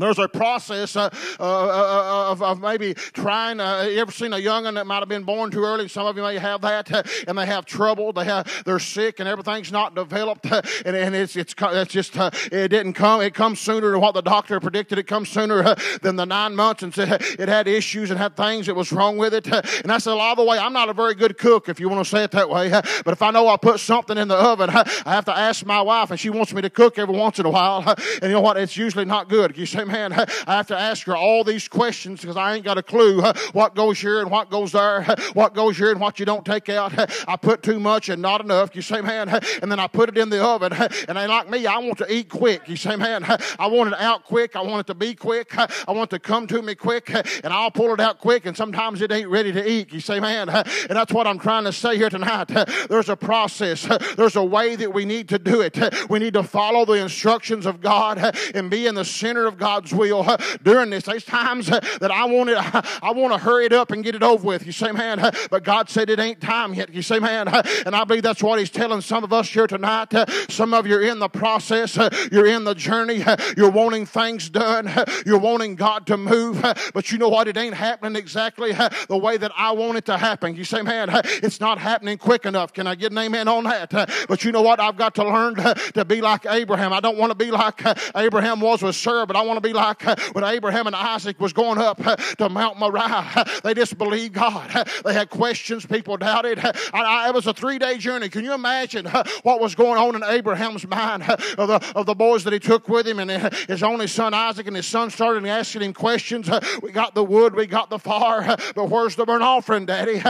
there's 0.00 0.18
a 0.18 0.28
process 0.28 0.96
uh, 0.96 1.10
uh, 1.38 1.42
uh, 1.42 2.30
of, 2.30 2.42
of, 2.42 2.60
maybe 2.60 2.94
trying. 2.94 3.60
Uh, 3.60 3.82
you 3.82 3.98
ever 4.00 4.12
seen 4.12 4.32
a 4.32 4.38
young'un 4.38 4.74
that 4.74 4.86
might 4.86 5.00
have 5.00 5.08
been 5.08 5.24
born 5.24 5.50
too 5.50 5.64
early? 5.64 5.88
Some 5.88 6.06
of 6.06 6.16
you 6.16 6.22
may 6.22 6.38
have 6.38 6.60
that, 6.62 6.92
uh, 6.92 7.02
and 7.28 7.36
they 7.36 7.46
have 7.46 7.66
trouble. 7.66 8.12
They 8.12 8.24
have 8.24 8.62
they're 8.64 8.78
sick, 8.78 9.20
and 9.20 9.28
everything's 9.28 9.72
not 9.72 9.94
developed, 9.94 10.50
uh, 10.50 10.62
and, 10.84 10.96
and 10.96 11.14
it's 11.14 11.36
it's 11.36 11.54
it's 11.58 11.92
just 11.92 12.16
it 12.16 12.68
didn't 12.68 12.94
come. 12.94 13.20
It 13.20 13.34
comes 13.34 13.60
sooner 13.60 13.90
than 13.90 14.00
what 14.00 14.14
the 14.14 14.22
doctor 14.22 14.58
predicted. 14.60 14.98
It 14.98 15.06
comes 15.06 15.28
sooner 15.28 15.74
than 16.02 16.16
the 16.16 16.26
nine 16.26 16.54
months, 16.54 16.82
and 16.82 16.94
said 16.94 17.22
it 17.38 17.48
had 17.48 17.68
issues 17.68 18.10
and 18.10 18.18
had 18.18 18.36
things 18.36 18.66
that 18.66 18.74
was 18.74 18.92
wrong 18.92 19.18
with 19.18 19.34
it. 19.34 19.46
and 19.46 19.90
that's 19.90 20.06
a 20.06 20.14
lot 20.14 20.32
of 20.32 20.38
the 20.38 20.44
way. 20.44 20.58
I'm 20.58 20.72
not 20.72 20.88
a 20.88 20.94
very 20.94 21.14
good 21.14 21.38
cook, 21.38 21.68
if 21.68 21.80
you 21.80 21.88
want 21.88 22.04
to 22.04 22.08
say 22.08 22.24
it 22.24 22.30
that 22.32 22.48
way. 22.48 22.70
but 22.70 23.08
if 23.12 23.22
I 23.22 23.30
know 23.30 23.48
I 23.48 23.56
put 23.56 23.80
something 23.80 24.16
in 24.16 24.28
the 24.28 24.36
oven, 24.36 24.70
I 24.70 24.84
have 25.06 25.24
to 25.26 25.36
ask 25.36 25.64
my 25.66 25.82
wife, 25.82 26.10
and 26.10 26.18
she 26.18 26.30
wants 26.30 26.52
me 26.52 26.62
to 26.62 26.70
cook 26.70 26.98
every 26.98 27.16
once 27.16 27.38
in 27.38 27.46
a 27.46 27.50
while. 27.50 27.84
and 27.86 28.22
you 28.22 28.30
know 28.30 28.40
what? 28.40 28.56
It's 28.56 28.76
usually 28.76 29.04
not 29.04 29.28
good. 29.28 29.56
You 29.56 29.66
say 29.66 29.84
man, 29.90 30.12
I 30.12 30.56
have 30.56 30.68
to 30.68 30.78
ask 30.78 31.06
her 31.06 31.16
all 31.16 31.44
these 31.44 31.68
questions 31.68 32.20
because 32.20 32.36
I 32.36 32.54
ain't 32.54 32.64
got 32.64 32.78
a 32.78 32.82
clue 32.82 33.22
what 33.52 33.74
goes 33.74 33.98
here 34.00 34.20
and 34.20 34.30
what 34.30 34.50
goes 34.50 34.72
there, 34.72 35.02
what 35.34 35.54
goes 35.54 35.76
here 35.76 35.90
and 35.90 36.00
what 36.00 36.18
you 36.18 36.26
don't 36.26 36.44
take 36.44 36.68
out. 36.68 36.92
I 37.28 37.36
put 37.36 37.62
too 37.62 37.80
much 37.80 38.08
and 38.08 38.22
not 38.22 38.40
enough. 38.40 38.74
You 38.74 38.82
say, 38.82 39.00
man, 39.00 39.28
and 39.28 39.70
then 39.70 39.80
I 39.80 39.86
put 39.86 40.08
it 40.08 40.18
in 40.18 40.30
the 40.30 40.44
oven. 40.44 40.72
And 40.72 41.18
they 41.18 41.26
like 41.26 41.48
me, 41.48 41.66
I 41.66 41.78
want 41.78 41.98
to 41.98 42.12
eat 42.12 42.28
quick. 42.28 42.68
You 42.68 42.76
say, 42.76 42.96
man, 42.96 43.24
I 43.58 43.66
want 43.66 43.92
it 43.92 44.00
out 44.00 44.24
quick. 44.24 44.56
I 44.56 44.62
want 44.62 44.80
it 44.80 44.86
to 44.88 44.94
be 44.94 45.14
quick. 45.14 45.56
I 45.56 45.92
want 45.92 46.12
it 46.12 46.16
to 46.16 46.18
come 46.20 46.46
to 46.48 46.62
me 46.62 46.74
quick, 46.74 47.10
and 47.10 47.52
I'll 47.52 47.70
pull 47.70 47.92
it 47.92 48.00
out 48.00 48.18
quick. 48.18 48.46
And 48.46 48.56
sometimes 48.56 49.02
it 49.02 49.12
ain't 49.12 49.28
ready 49.28 49.52
to 49.52 49.70
eat. 49.70 49.92
You 49.92 50.00
say, 50.00 50.20
man, 50.20 50.48
and 50.48 50.66
that's 50.88 51.12
what 51.12 51.26
I'm 51.26 51.38
trying 51.38 51.64
to 51.64 51.72
say 51.72 51.96
here 51.96 52.10
tonight. 52.10 52.48
There's 52.88 53.08
a 53.08 53.16
process. 53.16 53.88
There's 54.16 54.36
a 54.36 54.44
way 54.44 54.76
that 54.76 54.92
we 54.92 55.04
need 55.04 55.28
to 55.30 55.38
do 55.38 55.60
it. 55.60 55.78
We 56.08 56.18
need 56.18 56.34
to 56.34 56.42
follow 56.42 56.84
the 56.84 56.94
instructions 56.94 57.66
of 57.66 57.80
God 57.80 58.18
and 58.54 58.70
be 58.70 58.86
in 58.86 58.94
the 58.94 59.04
center 59.04 59.46
of 59.46 59.58
God 59.58 59.69
God's 59.70 59.94
will 59.94 60.36
during 60.64 60.90
this. 60.90 61.04
There's 61.04 61.24
times 61.24 61.66
that 61.68 62.10
I 62.10 62.24
want 62.24 62.50
it, 62.50 62.58
I 62.58 63.12
want 63.12 63.32
to 63.32 63.38
hurry 63.38 63.66
it 63.66 63.72
up 63.72 63.92
and 63.92 64.02
get 64.02 64.16
it 64.16 64.22
over 64.22 64.44
with. 64.44 64.66
You 64.66 64.72
say, 64.72 64.90
man, 64.90 65.18
but 65.48 65.62
God 65.62 65.88
said 65.88 66.10
it 66.10 66.18
ain't 66.18 66.40
time 66.40 66.74
yet. 66.74 66.92
You 66.92 67.02
say, 67.02 67.20
man, 67.20 67.46
and 67.86 67.94
I 67.94 68.02
believe 68.02 68.24
that's 68.24 68.42
what 68.42 68.58
He's 68.58 68.70
telling 68.70 69.00
some 69.00 69.22
of 69.22 69.32
us 69.32 69.48
here 69.48 69.68
tonight. 69.68 70.12
Some 70.48 70.74
of 70.74 70.88
you 70.88 70.96
are 70.96 71.02
in 71.02 71.20
the 71.20 71.28
process, 71.28 71.96
you're 72.32 72.46
in 72.46 72.64
the 72.64 72.74
journey, 72.74 73.22
you're 73.56 73.70
wanting 73.70 74.06
things 74.06 74.50
done, 74.50 74.90
you're 75.24 75.38
wanting 75.38 75.76
God 75.76 76.04
to 76.08 76.16
move, 76.16 76.60
but 76.92 77.12
you 77.12 77.18
know 77.18 77.28
what? 77.28 77.46
It 77.46 77.56
ain't 77.56 77.76
happening 77.76 78.16
exactly 78.16 78.72
the 78.72 79.16
way 79.16 79.36
that 79.36 79.52
I 79.56 79.70
want 79.70 79.98
it 79.98 80.06
to 80.06 80.18
happen. 80.18 80.56
You 80.56 80.64
say, 80.64 80.82
man, 80.82 81.10
it's 81.24 81.60
not 81.60 81.78
happening 81.78 82.18
quick 82.18 82.44
enough. 82.44 82.72
Can 82.72 82.88
I 82.88 82.96
get 82.96 83.12
an 83.12 83.18
amen 83.18 83.46
on 83.46 83.62
that? 83.64 83.90
But 84.28 84.42
you 84.44 84.50
know 84.50 84.62
what? 84.62 84.80
I've 84.80 84.96
got 84.96 85.14
to 85.14 85.24
learn 85.24 85.54
to 85.94 86.04
be 86.04 86.20
like 86.20 86.44
Abraham. 86.46 86.92
I 86.92 86.98
don't 86.98 87.18
want 87.18 87.30
to 87.30 87.36
be 87.36 87.52
like 87.52 87.80
Abraham 88.16 88.60
was 88.60 88.82
with 88.82 88.96
Sarah, 88.96 89.26
but 89.26 89.36
I 89.36 89.42
want 89.42 89.58
to 89.58 89.59
be 89.60 89.70
be 89.70 89.74
like 89.74 90.06
uh, 90.06 90.16
when 90.32 90.44
Abraham 90.44 90.86
and 90.86 90.96
Isaac 90.96 91.38
was 91.40 91.52
going 91.52 91.78
up 91.78 92.04
uh, 92.04 92.16
to 92.16 92.48
Mount 92.48 92.78
Moriah. 92.78 93.46
They 93.62 93.74
disbelieved 93.74 94.34
God. 94.34 94.70
They 95.04 95.14
had 95.14 95.30
questions. 95.30 95.86
People 95.86 96.16
doubted. 96.16 96.58
it 96.62 97.34
was 97.34 97.46
a 97.46 97.54
three-day 97.54 97.98
journey. 97.98 98.28
Can 98.28 98.44
you 98.44 98.54
imagine 98.54 99.06
uh, 99.06 99.24
what 99.42 99.60
was 99.60 99.74
going 99.74 99.98
on 99.98 100.14
in 100.14 100.22
Abraham's 100.22 100.86
mind 100.86 101.22
of 101.22 101.68
the, 101.68 101.92
of 101.94 102.06
the 102.06 102.14
boys 102.14 102.44
that 102.44 102.52
he 102.52 102.58
took 102.58 102.88
with 102.88 103.06
him 103.06 103.18
and 103.18 103.30
his 103.68 103.82
only 103.82 104.06
son 104.06 104.34
Isaac 104.34 104.66
and 104.66 104.76
his 104.76 104.86
son 104.86 105.10
started 105.10 105.46
asking 105.46 105.82
him 105.82 105.92
questions. 105.92 106.50
We 106.82 106.92
got 106.92 107.14
the 107.14 107.24
wood, 107.24 107.54
we 107.54 107.66
got 107.66 107.90
the 107.90 107.98
fire, 107.98 108.56
but 108.74 108.88
where's 108.88 109.16
the 109.16 109.24
burnt 109.24 109.42
offering, 109.42 109.86
Daddy? 109.86 110.20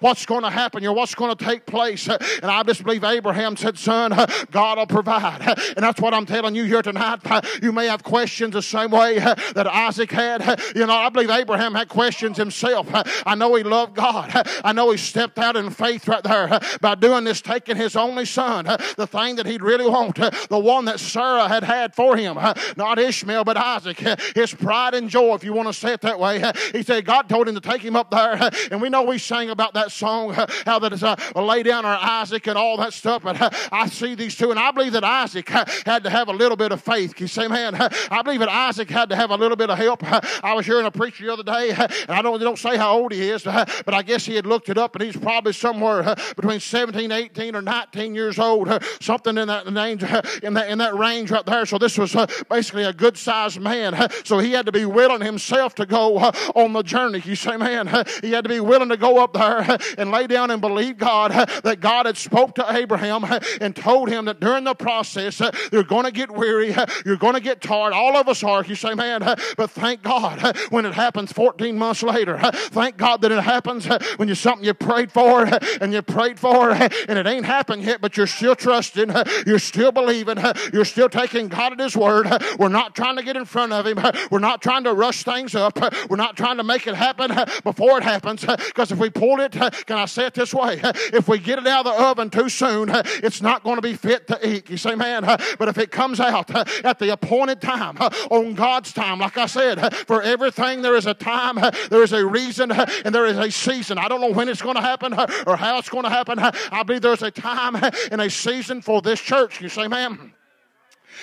What's 0.00 0.26
going 0.26 0.42
to 0.42 0.50
happen 0.50 0.82
here? 0.82 0.92
What's 0.92 1.14
going 1.14 1.34
to 1.34 1.44
take 1.44 1.66
place? 1.66 2.08
And 2.08 2.46
I 2.46 2.62
just 2.62 2.84
believe 2.84 3.04
Abraham 3.04 3.56
said, 3.56 3.78
Son, 3.78 4.12
God 4.50 4.78
will 4.78 4.86
provide. 4.86 5.42
And 5.76 5.84
that's 5.84 6.00
what 6.00 6.14
I'm 6.14 6.26
telling 6.26 6.54
you 6.54 6.64
here 6.64 6.82
tonight. 6.82 7.20
You 7.62 7.72
may 7.72 7.86
have 7.86 8.02
questions 8.02 8.49
questions 8.50 8.72
the 8.72 8.78
same 8.78 8.90
way 8.90 9.18
that 9.54 9.66
Isaac 9.66 10.10
had. 10.10 10.60
You 10.74 10.86
know, 10.86 10.94
I 10.94 11.08
believe 11.08 11.30
Abraham 11.30 11.74
had 11.74 11.88
questions 11.88 12.36
himself. 12.36 12.88
I 13.26 13.34
know 13.34 13.54
he 13.54 13.62
loved 13.62 13.94
God. 13.94 14.30
I 14.64 14.72
know 14.72 14.90
he 14.90 14.98
stepped 14.98 15.38
out 15.38 15.56
in 15.56 15.70
faith 15.70 16.08
right 16.08 16.22
there 16.22 16.60
by 16.80 16.94
doing 16.94 17.24
this, 17.24 17.40
taking 17.40 17.76
his 17.76 17.96
only 17.96 18.24
son, 18.24 18.64
the 18.64 19.06
thing 19.06 19.36
that 19.36 19.46
he'd 19.46 19.62
really 19.62 19.86
want, 19.88 20.16
the 20.16 20.58
one 20.58 20.84
that 20.86 21.00
Sarah 21.00 21.48
had 21.48 21.64
had 21.64 21.94
for 21.94 22.16
him, 22.16 22.36
not 22.76 22.98
Ishmael, 22.98 23.44
but 23.44 23.56
Isaac. 23.56 23.98
His 24.34 24.54
pride 24.54 24.94
and 24.94 25.08
joy, 25.08 25.34
if 25.34 25.44
you 25.44 25.52
want 25.52 25.68
to 25.68 25.74
say 25.74 25.92
it 25.92 26.00
that 26.02 26.18
way. 26.18 26.42
He 26.72 26.82
said 26.82 27.04
God 27.04 27.28
told 27.28 27.48
him 27.48 27.54
to 27.54 27.60
take 27.60 27.82
him 27.82 27.96
up 27.96 28.10
there. 28.10 28.50
And 28.70 28.80
we 28.80 28.88
know 28.88 29.02
we 29.02 29.18
sang 29.18 29.50
about 29.50 29.74
that 29.74 29.92
song, 29.92 30.34
how 30.66 30.78
that 30.78 30.92
is 30.92 31.02
uh, 31.02 31.16
lay 31.34 31.62
down 31.62 31.84
our 31.84 31.98
Isaac 32.00 32.46
and 32.46 32.56
all 32.56 32.76
that 32.78 32.92
stuff. 32.92 33.22
But 33.22 33.36
I 33.72 33.86
see 33.88 34.14
these 34.14 34.36
two, 34.36 34.50
and 34.50 34.58
I 34.58 34.70
believe 34.70 34.92
that 34.92 35.04
Isaac 35.04 35.48
had 35.48 36.04
to 36.04 36.10
have 36.10 36.28
a 36.28 36.32
little 36.32 36.56
bit 36.56 36.72
of 36.72 36.80
faith. 36.80 37.20
You 37.20 37.26
say, 37.26 37.48
man? 37.48 37.74
I 37.74 38.22
believe 38.22 38.39
that 38.40 38.48
Isaac 38.48 38.90
had 38.90 39.08
to 39.10 39.16
have 39.16 39.30
a 39.30 39.36
little 39.36 39.56
bit 39.56 39.70
of 39.70 39.78
help. 39.78 40.02
I 40.44 40.54
was 40.54 40.66
hearing 40.66 40.86
a 40.86 40.90
preacher 40.90 41.24
the 41.24 41.32
other 41.32 41.42
day, 41.42 41.70
and 41.78 42.10
I 42.10 42.22
don't, 42.22 42.40
don't 42.40 42.58
say 42.58 42.76
how 42.76 42.98
old 42.98 43.12
he 43.12 43.30
is, 43.30 43.42
but 43.44 43.94
I 43.94 44.02
guess 44.02 44.26
he 44.26 44.34
had 44.34 44.46
looked 44.46 44.68
it 44.68 44.78
up, 44.78 44.94
and 44.96 45.04
he's 45.04 45.16
probably 45.16 45.52
somewhere 45.52 46.14
between 46.36 46.60
17, 46.60 47.12
18, 47.12 47.54
or 47.54 47.62
19 47.62 48.14
years 48.14 48.38
old, 48.38 48.68
something 49.00 49.38
in 49.38 49.48
that 49.48 49.66
range, 49.66 50.02
in 50.42 50.54
that, 50.54 50.68
in 50.68 50.78
that 50.78 50.94
range 50.94 51.30
right 51.30 51.46
there. 51.46 51.66
So 51.66 51.78
this 51.78 51.98
was 51.98 52.16
uh, 52.16 52.26
basically 52.48 52.84
a 52.84 52.92
good 52.92 53.16
sized 53.16 53.60
man. 53.60 54.10
So 54.24 54.38
he 54.38 54.52
had 54.52 54.66
to 54.66 54.72
be 54.72 54.84
willing 54.84 55.20
himself 55.20 55.74
to 55.76 55.86
go 55.86 56.18
on 56.18 56.72
the 56.72 56.82
journey. 56.82 57.22
You 57.24 57.36
say, 57.36 57.56
man, 57.56 57.86
he 58.22 58.32
had 58.32 58.44
to 58.44 58.48
be 58.48 58.60
willing 58.60 58.88
to 58.88 58.96
go 58.96 59.22
up 59.22 59.34
there 59.34 59.78
and 59.98 60.10
lay 60.10 60.26
down 60.26 60.50
and 60.50 60.60
believe 60.60 60.98
God 60.98 61.32
that 61.32 61.80
God 61.80 62.06
had 62.06 62.16
spoke 62.16 62.54
to 62.56 62.76
Abraham 62.76 63.24
and 63.60 63.74
told 63.74 64.08
him 64.08 64.24
that 64.26 64.40
during 64.40 64.64
the 64.64 64.74
process 64.74 65.40
you're 65.72 65.84
going 65.84 66.04
to 66.04 66.10
get 66.10 66.30
weary, 66.30 66.74
you're 67.04 67.16
going 67.16 67.34
to 67.34 67.40
get 67.40 67.60
tired. 67.60 67.92
All 67.92 68.16
of 68.16 68.28
You 68.30 68.74
say, 68.76 68.94
man, 68.94 69.20
but 69.56 69.70
thank 69.70 70.02
God 70.02 70.56
when 70.70 70.86
it 70.86 70.94
happens 70.94 71.32
14 71.32 71.76
months 71.76 72.02
later. 72.02 72.38
Thank 72.38 72.96
God 72.96 73.22
that 73.22 73.32
it 73.32 73.42
happens 73.42 73.86
when 74.16 74.28
you're 74.28 74.36
something 74.36 74.64
you 74.64 74.72
prayed 74.72 75.10
for 75.10 75.48
and 75.80 75.92
you 75.92 76.00
prayed 76.00 76.38
for 76.38 76.70
and 76.70 77.18
it 77.18 77.26
ain't 77.26 77.44
happened 77.44 77.82
yet, 77.82 78.00
but 78.00 78.16
you're 78.16 78.26
still 78.26 78.54
trusting, 78.54 79.12
you're 79.46 79.58
still 79.58 79.90
believing, 79.92 80.38
you're 80.72 80.84
still 80.84 81.08
taking 81.08 81.48
God 81.48 81.72
at 81.72 81.80
His 81.80 81.96
word. 81.96 82.28
We're 82.58 82.68
not 82.68 82.94
trying 82.94 83.16
to 83.16 83.22
get 83.22 83.36
in 83.36 83.44
front 83.44 83.72
of 83.72 83.86
Him. 83.86 83.98
We're 84.30 84.38
not 84.38 84.62
trying 84.62 84.84
to 84.84 84.92
rush 84.92 85.24
things 85.24 85.54
up. 85.54 85.78
We're 86.08 86.16
not 86.16 86.36
trying 86.36 86.58
to 86.58 86.64
make 86.64 86.86
it 86.86 86.94
happen 86.94 87.32
before 87.64 87.98
it 87.98 88.04
happens. 88.04 88.44
Because 88.44 88.92
if 88.92 88.98
we 88.98 89.10
pull 89.10 89.40
it, 89.40 89.52
can 89.52 89.98
I 89.98 90.04
say 90.04 90.26
it 90.26 90.34
this 90.34 90.54
way? 90.54 90.80
If 91.12 91.28
we 91.28 91.38
get 91.38 91.58
it 91.58 91.66
out 91.66 91.86
of 91.86 91.96
the 91.96 92.02
oven 92.02 92.30
too 92.30 92.48
soon, 92.48 92.90
it's 92.94 93.42
not 93.42 93.64
going 93.64 93.76
to 93.76 93.82
be 93.82 93.94
fit 93.94 94.26
to 94.28 94.48
eat. 94.48 94.70
You 94.70 94.76
say, 94.76 94.94
man, 94.94 95.24
but 95.58 95.68
if 95.68 95.78
it 95.78 95.90
comes 95.90 96.20
out 96.20 96.50
at 96.84 96.98
the 96.98 97.12
appointed 97.12 97.60
time, 97.60 97.96
on 98.30 98.54
God's 98.54 98.92
time, 98.92 99.18
like 99.18 99.36
I 99.36 99.46
said, 99.46 99.94
for 100.06 100.22
everything 100.22 100.82
there 100.82 100.96
is 100.96 101.06
a 101.06 101.14
time, 101.14 101.56
there 101.90 102.02
is 102.02 102.12
a 102.12 102.24
reason, 102.24 102.70
and 102.70 103.14
there 103.14 103.26
is 103.26 103.38
a 103.38 103.50
season. 103.50 103.98
I 103.98 104.08
don't 104.08 104.20
know 104.20 104.32
when 104.32 104.48
it's 104.48 104.62
going 104.62 104.76
to 104.76 104.82
happen 104.82 105.14
or 105.46 105.56
how 105.56 105.78
it's 105.78 105.88
going 105.88 106.04
to 106.04 106.10
happen. 106.10 106.38
I 106.38 106.82
believe 106.82 107.02
there's 107.02 107.22
a 107.22 107.30
time 107.30 107.76
and 108.10 108.20
a 108.20 108.30
season 108.30 108.82
for 108.82 109.00
this 109.02 109.20
church. 109.20 109.60
You 109.60 109.68
say, 109.68 109.88
man. 109.88 110.32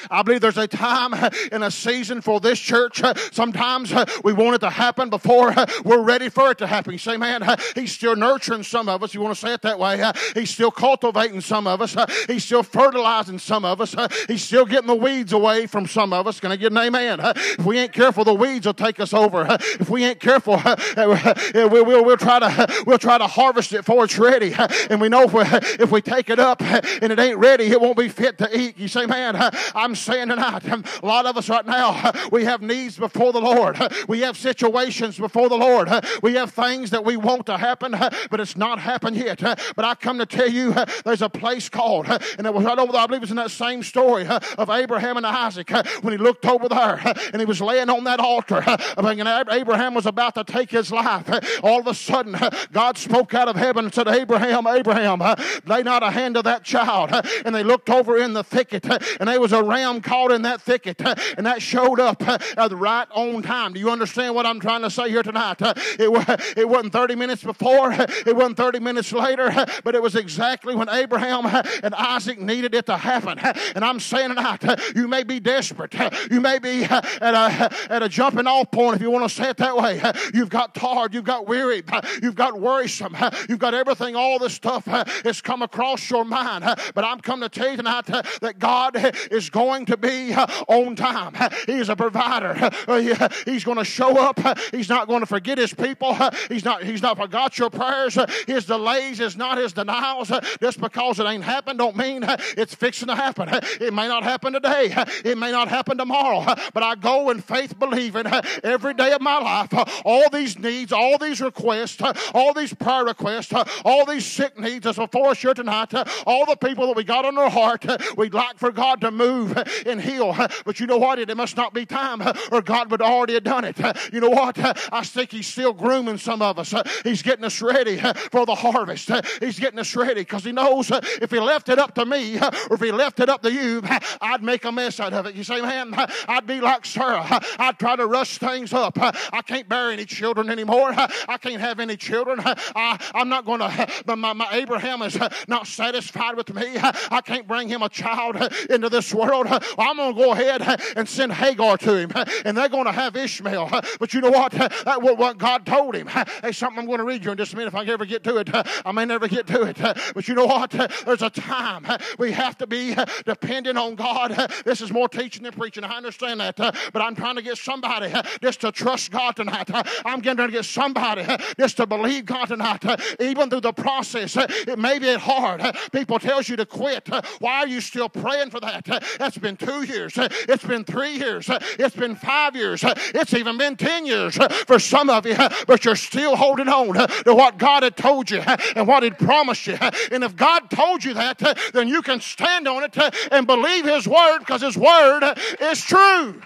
I 0.09 0.23
believe 0.23 0.41
there's 0.41 0.57
a 0.57 0.67
time 0.67 1.13
and 1.51 1.63
a 1.63 1.71
season 1.71 2.21
for 2.21 2.39
this 2.39 2.59
church. 2.59 3.01
Sometimes 3.31 3.93
we 4.23 4.33
want 4.33 4.55
it 4.55 4.59
to 4.59 4.69
happen 4.69 5.09
before 5.09 5.53
we're 5.83 6.01
ready 6.01 6.29
for 6.29 6.51
it 6.51 6.57
to 6.59 6.67
happen. 6.67 6.93
You 6.93 6.99
say, 6.99 7.17
man, 7.17 7.43
he's 7.75 7.91
still 7.91 8.15
nurturing 8.15 8.63
some 8.63 8.89
of 8.89 9.03
us. 9.03 9.13
You 9.13 9.21
want 9.21 9.35
to 9.35 9.39
say 9.39 9.53
it 9.53 9.61
that 9.63 9.79
way. 9.79 10.03
He's 10.33 10.49
still 10.49 10.71
cultivating 10.71 11.41
some 11.41 11.67
of 11.67 11.81
us. 11.81 11.95
He's 12.27 12.45
still 12.45 12.63
fertilizing 12.63 13.39
some 13.39 13.65
of 13.65 13.81
us. 13.81 13.95
He's 14.27 14.43
still 14.43 14.65
getting 14.65 14.87
the 14.87 14.95
weeds 14.95 15.33
away 15.33 15.67
from 15.67 15.87
some 15.87 16.13
of 16.13 16.27
us. 16.27 16.39
Can 16.39 16.51
I 16.51 16.55
get 16.55 16.71
an 16.71 16.77
amen? 16.77 17.19
If 17.21 17.65
we 17.65 17.79
ain't 17.79 17.93
careful, 17.93 18.23
the 18.23 18.33
weeds 18.33 18.65
will 18.65 18.73
take 18.73 18.99
us 18.99 19.13
over. 19.13 19.45
If 19.79 19.89
we 19.89 20.03
ain't 20.05 20.19
careful, 20.19 20.61
we'll, 20.95 21.85
we'll, 21.85 22.05
we'll, 22.05 22.17
try 22.17 22.39
to, 22.39 22.83
we'll 22.85 22.97
try 22.97 23.17
to 23.17 23.27
harvest 23.27 23.73
it 23.73 23.85
before 23.85 24.05
it's 24.05 24.17
ready. 24.17 24.53
And 24.89 25.01
we 25.01 25.09
know 25.09 25.23
if 25.23 25.33
we, 25.33 25.41
if 25.83 25.91
we 25.91 26.01
take 26.01 26.29
it 26.29 26.39
up 26.39 26.61
and 26.61 27.11
it 27.11 27.19
ain't 27.19 27.37
ready, 27.37 27.65
it 27.65 27.79
won't 27.79 27.97
be 27.97 28.09
fit 28.09 28.37
to 28.39 28.57
eat. 28.57 28.77
You 28.77 28.87
say, 28.87 29.05
man, 29.05 29.35
I 29.35 29.86
I'm 29.87 29.95
saying 29.95 30.27
tonight, 30.27 30.65
a 31.01 31.05
lot 31.05 31.25
of 31.25 31.37
us 31.37 31.47
right 31.47 31.65
now, 31.65 32.11
we 32.31 32.43
have 32.43 32.61
needs 32.61 32.97
before 32.97 33.31
the 33.31 33.39
Lord. 33.39 33.77
We 34.07 34.21
have 34.21 34.37
situations 34.37 35.17
before 35.17 35.49
the 35.49 35.57
Lord. 35.57 35.89
We 36.21 36.35
have 36.35 36.51
things 36.51 36.91
that 36.91 37.03
we 37.03 37.17
want 37.17 37.45
to 37.47 37.57
happen, 37.57 37.91
but 37.91 38.39
it's 38.39 38.55
not 38.55 38.79
happened 38.79 39.17
yet. 39.17 39.41
But 39.41 39.85
I 39.85 39.95
come 39.95 40.17
to 40.19 40.25
tell 40.25 40.47
you, 40.49 40.73
there's 41.03 41.21
a 41.21 41.29
place 41.29 41.67
called, 41.67 42.07
and 42.07 42.47
it 42.47 42.53
was 42.53 42.63
right 42.63 42.77
over 42.77 42.91
there, 42.91 43.01
I 43.01 43.07
believe 43.07 43.23
it's 43.23 43.31
in 43.31 43.37
that 43.37 43.51
same 43.51 43.83
story 43.83 44.25
of 44.27 44.69
Abraham 44.69 45.17
and 45.17 45.25
Isaac 45.25 45.69
when 46.01 46.13
he 46.13 46.17
looked 46.17 46.45
over 46.45 46.69
there 46.69 47.01
and 47.33 47.41
he 47.41 47.45
was 47.45 47.59
laying 47.59 47.89
on 47.89 48.03
that 48.05 48.19
altar. 48.19 48.63
Abraham 48.97 49.93
was 49.93 50.05
about 50.05 50.35
to 50.35 50.43
take 50.43 50.71
his 50.71 50.91
life. 50.91 51.29
All 51.63 51.79
of 51.79 51.87
a 51.87 51.93
sudden, 51.93 52.37
God 52.71 52.97
spoke 52.97 53.33
out 53.33 53.47
of 53.47 53.55
heaven 53.55 53.85
and 53.85 53.93
said, 53.93 54.07
Abraham, 54.07 54.67
Abraham, 54.67 55.21
lay 55.65 55.83
not 55.83 56.03
a 56.03 56.11
hand 56.11 56.35
to 56.35 56.41
that 56.43 56.63
child. 56.63 57.11
And 57.45 57.53
they 57.53 57.63
looked 57.63 57.89
over 57.89 58.17
in 58.17 58.33
the 58.33 58.43
thicket, 58.43 58.85
and 59.19 59.27
there 59.27 59.41
was 59.41 59.53
a 59.53 59.63
ram 59.77 60.01
caught 60.01 60.31
in 60.31 60.41
that 60.43 60.61
thicket, 60.61 60.99
and 61.37 61.45
that 61.45 61.61
showed 61.61 61.99
up 61.99 62.21
at 62.27 62.69
the 62.69 62.75
right 62.75 63.07
on 63.11 63.41
time. 63.41 63.73
Do 63.73 63.79
you 63.79 63.89
understand 63.89 64.35
what 64.35 64.45
I'm 64.45 64.59
trying 64.59 64.81
to 64.81 64.89
say 64.89 65.09
here 65.09 65.23
tonight? 65.23 65.61
It, 65.99 66.57
it 66.57 66.67
wasn't 66.67 66.93
30 66.93 67.15
minutes 67.15 67.43
before, 67.43 67.91
it 67.91 68.35
wasn't 68.35 68.57
30 68.57 68.79
minutes 68.79 69.11
later, 69.11 69.51
but 69.83 69.95
it 69.95 70.01
was 70.01 70.15
exactly 70.15 70.75
when 70.75 70.89
Abraham 70.89 71.45
and 71.45 71.93
Isaac 71.95 72.39
needed 72.39 72.73
it 72.75 72.85
to 72.87 72.97
happen. 72.97 73.39
And 73.75 73.83
I'm 73.83 73.99
saying 73.99 74.29
tonight, 74.29 74.63
you 74.95 75.07
may 75.07 75.23
be 75.23 75.39
desperate, 75.39 75.93
you 76.29 76.41
may 76.41 76.59
be 76.59 76.83
at 76.83 77.21
a, 77.21 77.91
at 77.91 78.03
a 78.03 78.09
jumping 78.09 78.47
off 78.47 78.71
point, 78.71 78.95
if 78.95 79.01
you 79.01 79.09
want 79.09 79.29
to 79.29 79.33
say 79.33 79.49
it 79.49 79.57
that 79.57 79.75
way. 79.75 80.01
You've 80.33 80.49
got 80.49 80.75
tired, 80.75 81.13
you've 81.13 81.23
got 81.23 81.47
weary, 81.47 81.83
you've 82.21 82.35
got 82.35 82.59
worrisome, 82.59 83.15
you've 83.49 83.59
got 83.59 83.73
everything, 83.73 84.15
all 84.15 84.39
this 84.39 84.53
stuff 84.53 84.85
has 84.85 85.41
come 85.41 85.61
across 85.61 86.09
your 86.09 86.25
mind. 86.25 86.63
But 86.93 87.03
I'm 87.03 87.19
coming 87.19 87.49
to 87.49 87.59
tell 87.59 87.71
you 87.71 87.77
tonight 87.77 88.05
that 88.05 88.59
God 88.59 89.13
is 89.31 89.49
going 89.49 89.66
going 89.67 89.85
to 89.85 89.97
be 89.97 90.33
uh, 90.33 90.47
on 90.69 90.95
time. 90.95 91.35
He's 91.65 91.89
a 91.89 91.95
provider. 91.95 92.55
Uh, 92.87 93.29
he's 93.45 93.65
going 93.65 93.77
to 93.77 93.83
show 93.83 94.17
up. 94.17 94.39
He's 94.71 94.87
not 94.87 95.07
going 95.07 95.19
to 95.19 95.25
forget 95.25 95.57
his 95.57 95.73
people. 95.73 96.15
He's 96.47 96.63
not, 96.63 96.83
he's 96.83 97.01
not 97.01 97.17
forgot 97.17 97.59
your 97.59 97.69
prayers. 97.69 98.17
His 98.45 98.65
delays 98.65 99.19
is 99.19 99.35
not 99.35 99.57
his 99.57 99.73
denials. 99.73 100.31
Just 100.61 100.79
because 100.79 101.19
it 101.19 101.25
ain't 101.25 101.43
happened 101.43 101.79
don't 101.79 101.97
mean 101.97 102.23
it's 102.57 102.73
fixing 102.73 103.09
to 103.09 103.15
happen. 103.15 103.49
It 103.81 103.93
may 103.93 104.07
not 104.07 104.23
happen 104.23 104.53
today. 104.53 104.93
It 105.25 105.37
may 105.37 105.51
not 105.51 105.67
happen 105.67 105.97
tomorrow. 105.97 106.45
But 106.73 106.83
I 106.83 106.95
go 106.95 107.29
in 107.29 107.41
faith 107.41 107.77
believing 107.77 108.25
every 108.63 108.93
day 108.93 109.11
of 109.11 109.21
my 109.21 109.39
life, 109.39 109.73
all 110.05 110.29
these 110.29 110.57
needs, 110.57 110.93
all 110.93 111.17
these 111.17 111.41
requests, 111.41 112.01
all 112.33 112.53
these 112.53 112.73
prayer 112.73 113.03
requests, 113.03 113.53
all 113.83 114.05
these 114.05 114.25
sick 114.25 114.57
needs 114.57 114.85
that's 114.85 114.97
before 114.97 115.31
us 115.31 115.41
here 115.41 115.53
tonight, 115.53 115.93
all 116.25 116.45
the 116.45 116.55
people 116.55 116.87
that 116.87 116.95
we 116.95 117.03
got 117.03 117.25
on 117.25 117.37
our 117.37 117.49
heart, 117.49 117.85
we'd 118.15 118.33
like 118.33 118.57
for 118.57 118.71
God 118.71 119.01
to 119.01 119.11
move 119.11 119.56
and 119.85 120.01
heal. 120.01 120.35
But 120.65 120.79
you 120.79 120.87
know 120.87 120.97
what? 120.97 121.19
It 121.19 121.35
must 121.35 121.57
not 121.57 121.73
be 121.73 121.85
time, 121.85 122.21
or 122.51 122.61
God 122.61 122.91
would 122.91 123.01
already 123.01 123.33
have 123.33 123.43
done 123.43 123.65
it. 123.65 123.77
You 124.11 124.19
know 124.19 124.29
what? 124.29 124.57
I 124.93 125.03
think 125.03 125.31
He's 125.31 125.47
still 125.47 125.73
grooming 125.73 126.17
some 126.17 126.41
of 126.41 126.59
us. 126.59 126.73
He's 127.03 127.21
getting 127.21 127.45
us 127.45 127.61
ready 127.61 127.97
for 128.31 128.45
the 128.45 128.55
harvest. 128.55 129.09
He's 129.39 129.59
getting 129.59 129.79
us 129.79 129.95
ready 129.95 130.21
because 130.21 130.43
He 130.43 130.51
knows 130.51 130.91
if 131.21 131.31
He 131.31 131.39
left 131.39 131.69
it 131.69 131.79
up 131.79 131.95
to 131.95 132.05
me, 132.05 132.37
or 132.39 132.75
if 132.75 132.81
He 132.81 132.91
left 132.91 133.19
it 133.19 133.29
up 133.29 133.41
to 133.43 133.51
you, 133.51 133.81
I'd 134.21 134.43
make 134.43 134.65
a 134.65 134.71
mess 134.71 134.99
out 134.99 135.13
of 135.13 135.25
it. 135.25 135.35
You 135.35 135.43
say, 135.43 135.61
man, 135.61 135.93
I'd 136.27 136.47
be 136.47 136.61
like 136.61 136.85
Sarah. 136.85 137.25
I'd 137.59 137.79
try 137.79 137.95
to 137.95 138.05
rush 138.05 138.37
things 138.37 138.73
up. 138.73 138.97
I 138.97 139.41
can't 139.45 139.67
bear 139.67 139.91
any 139.91 140.05
children 140.05 140.49
anymore. 140.49 140.93
I 140.95 141.37
can't 141.39 141.61
have 141.61 141.79
any 141.79 141.97
children. 141.97 142.39
I, 142.43 142.99
I'm 143.13 143.29
not 143.29 143.45
going 143.45 143.59
to, 143.59 144.15
my, 144.15 144.33
my 144.33 144.47
Abraham 144.51 145.01
is 145.01 145.17
not 145.47 145.67
satisfied 145.67 146.35
with 146.35 146.53
me. 146.53 146.75
I 146.77 147.21
can't 147.21 147.47
bring 147.47 147.67
him 147.67 147.81
a 147.81 147.89
child 147.89 148.35
into 148.69 148.89
this 148.89 149.13
world. 149.13 149.46
I'm 149.77 149.97
going 149.97 150.15
to 150.15 150.21
go 150.21 150.31
ahead 150.31 150.81
and 150.95 151.07
send 151.07 151.33
Hagar 151.33 151.77
to 151.77 151.95
him, 151.95 152.11
and 152.45 152.57
they're 152.57 152.69
going 152.69 152.85
to 152.85 152.91
have 152.91 153.15
Ishmael. 153.15 153.69
But 153.99 154.13
you 154.13 154.21
know 154.21 154.31
what? 154.31 154.51
That 154.51 155.01
was 155.01 155.17
what 155.17 155.37
God 155.37 155.65
told 155.65 155.95
him. 155.95 156.07
Hey, 156.07 156.51
something 156.51 156.79
I'm 156.79 156.85
going 156.85 156.99
to 156.99 157.03
read 157.03 157.23
you 157.25 157.31
in 157.31 157.37
just 157.37 157.53
a 157.53 157.55
minute 157.55 157.69
if 157.69 157.75
I 157.75 157.85
ever 157.85 158.05
get 158.05 158.23
to 158.25 158.37
it. 158.37 158.49
I 158.85 158.91
may 158.91 159.05
never 159.05 159.27
get 159.27 159.47
to 159.47 159.63
it. 159.63 159.77
But 160.13 160.27
you 160.27 160.35
know 160.35 160.45
what? 160.45 160.71
There's 161.05 161.21
a 161.21 161.29
time 161.29 161.85
we 162.17 162.31
have 162.31 162.57
to 162.59 162.67
be 162.67 162.95
dependent 163.25 163.77
on 163.77 163.95
God. 163.95 164.51
This 164.65 164.81
is 164.81 164.91
more 164.91 165.09
teaching 165.09 165.43
than 165.43 165.53
preaching. 165.53 165.83
I 165.83 165.97
understand 165.97 166.39
that. 166.39 166.57
But 166.57 167.01
I'm 167.01 167.15
trying 167.15 167.35
to 167.35 167.41
get 167.41 167.57
somebody 167.57 168.13
just 168.41 168.61
to 168.61 168.71
trust 168.71 169.11
God 169.11 169.35
tonight. 169.35 169.69
I'm 170.05 170.19
getting 170.19 170.45
to 170.45 170.51
get 170.51 170.65
somebody 170.65 171.25
just 171.59 171.77
to 171.77 171.85
believe 171.85 172.25
God 172.25 172.45
tonight. 172.45 172.83
Even 173.19 173.49
through 173.49 173.61
the 173.61 173.73
process, 173.73 174.35
it 174.37 174.79
may 174.79 174.99
be 174.99 175.13
hard. 175.15 175.63
People 175.91 176.19
tells 176.19 176.49
you 176.49 176.55
to 176.57 176.65
quit. 176.65 177.09
Why 177.39 177.59
are 177.59 177.67
you 177.67 177.81
still 177.81 178.09
praying 178.09 178.49
for 178.49 178.59
that? 178.59 179.26
It's 179.27 179.37
been 179.37 179.57
two 179.57 179.83
years. 179.83 180.13
It's 180.17 180.63
been 180.63 180.85
three 180.85 181.17
years. 181.17 181.49
It's 181.77 181.95
been 181.95 182.15
five 182.15 182.55
years. 182.55 182.83
It's 182.85 183.33
even 183.33 183.57
been 183.57 183.75
ten 183.75 184.05
years 184.05 184.37
for 184.65 184.79
some 184.79 185.09
of 185.09 185.25
you, 185.25 185.35
but 185.67 185.83
you're 185.83 185.97
still 185.97 186.37
holding 186.37 186.69
on 186.69 186.93
to 187.25 187.35
what 187.35 187.57
God 187.57 187.83
had 187.83 187.97
told 187.97 188.31
you 188.31 188.41
and 188.75 188.87
what 188.87 189.03
He'd 189.03 189.17
promised 189.17 189.67
you. 189.67 189.77
And 190.11 190.23
if 190.23 190.35
God 190.35 190.69
told 190.69 191.03
you 191.03 191.13
that, 191.15 191.39
then 191.73 191.89
you 191.89 192.01
can 192.01 192.21
stand 192.21 192.67
on 192.67 192.83
it 192.83 192.97
and 193.31 193.45
believe 193.45 193.85
His 193.85 194.07
word 194.07 194.39
because 194.39 194.61
His 194.61 194.77
word 194.77 195.23
is 195.59 195.81
true. 195.81 196.41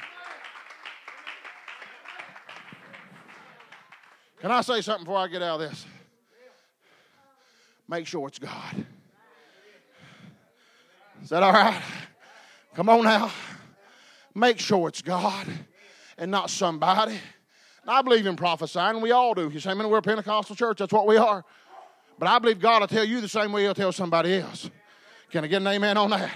Can 4.40 4.52
I 4.52 4.62
say 4.62 4.82
something 4.82 5.06
before 5.06 5.20
I 5.20 5.28
get 5.28 5.44
out 5.44 5.62
of 5.62 5.70
this? 5.70 5.86
Make 7.88 8.08
sure 8.08 8.28
it's 8.28 8.40
God. 8.40 8.86
Is 11.22 11.30
that 11.30 11.44
all 11.44 11.54
right? 11.54 11.80
Come 12.76 12.90
on 12.90 13.04
now. 13.04 13.32
Make 14.34 14.60
sure 14.60 14.88
it's 14.88 15.02
God 15.02 15.48
and 16.18 16.32
not 16.32 16.50
somebody. 16.50 17.20
I 17.88 18.02
believe 18.02 18.26
in 18.26 18.36
prophesying. 18.36 19.02
We 19.02 19.12
all 19.12 19.34
do. 19.34 19.50
You 19.50 19.60
say, 19.60 19.74
man, 19.74 19.90
we're 19.90 19.98
a 19.98 20.02
Pentecostal 20.02 20.56
church. 20.56 20.78
That's 20.78 20.94
what 20.94 21.08
we 21.08 21.18
are. 21.18 21.44
But 22.18 22.28
I 22.30 22.40
believe 22.40 22.60
God 22.60 22.82
will 22.82 22.88
tell 22.88 23.04
you 23.04 23.20
the 23.20 23.28
same 23.28 23.52
way 23.52 23.64
He'll 23.64 23.74
tell 23.74 23.92
somebody 23.92 24.36
else. 24.36 24.70
Can 25.32 25.44
I 25.44 25.48
get 25.48 25.62
an 25.62 25.68
amen 25.68 25.98
on 25.98 26.12
that? 26.12 26.32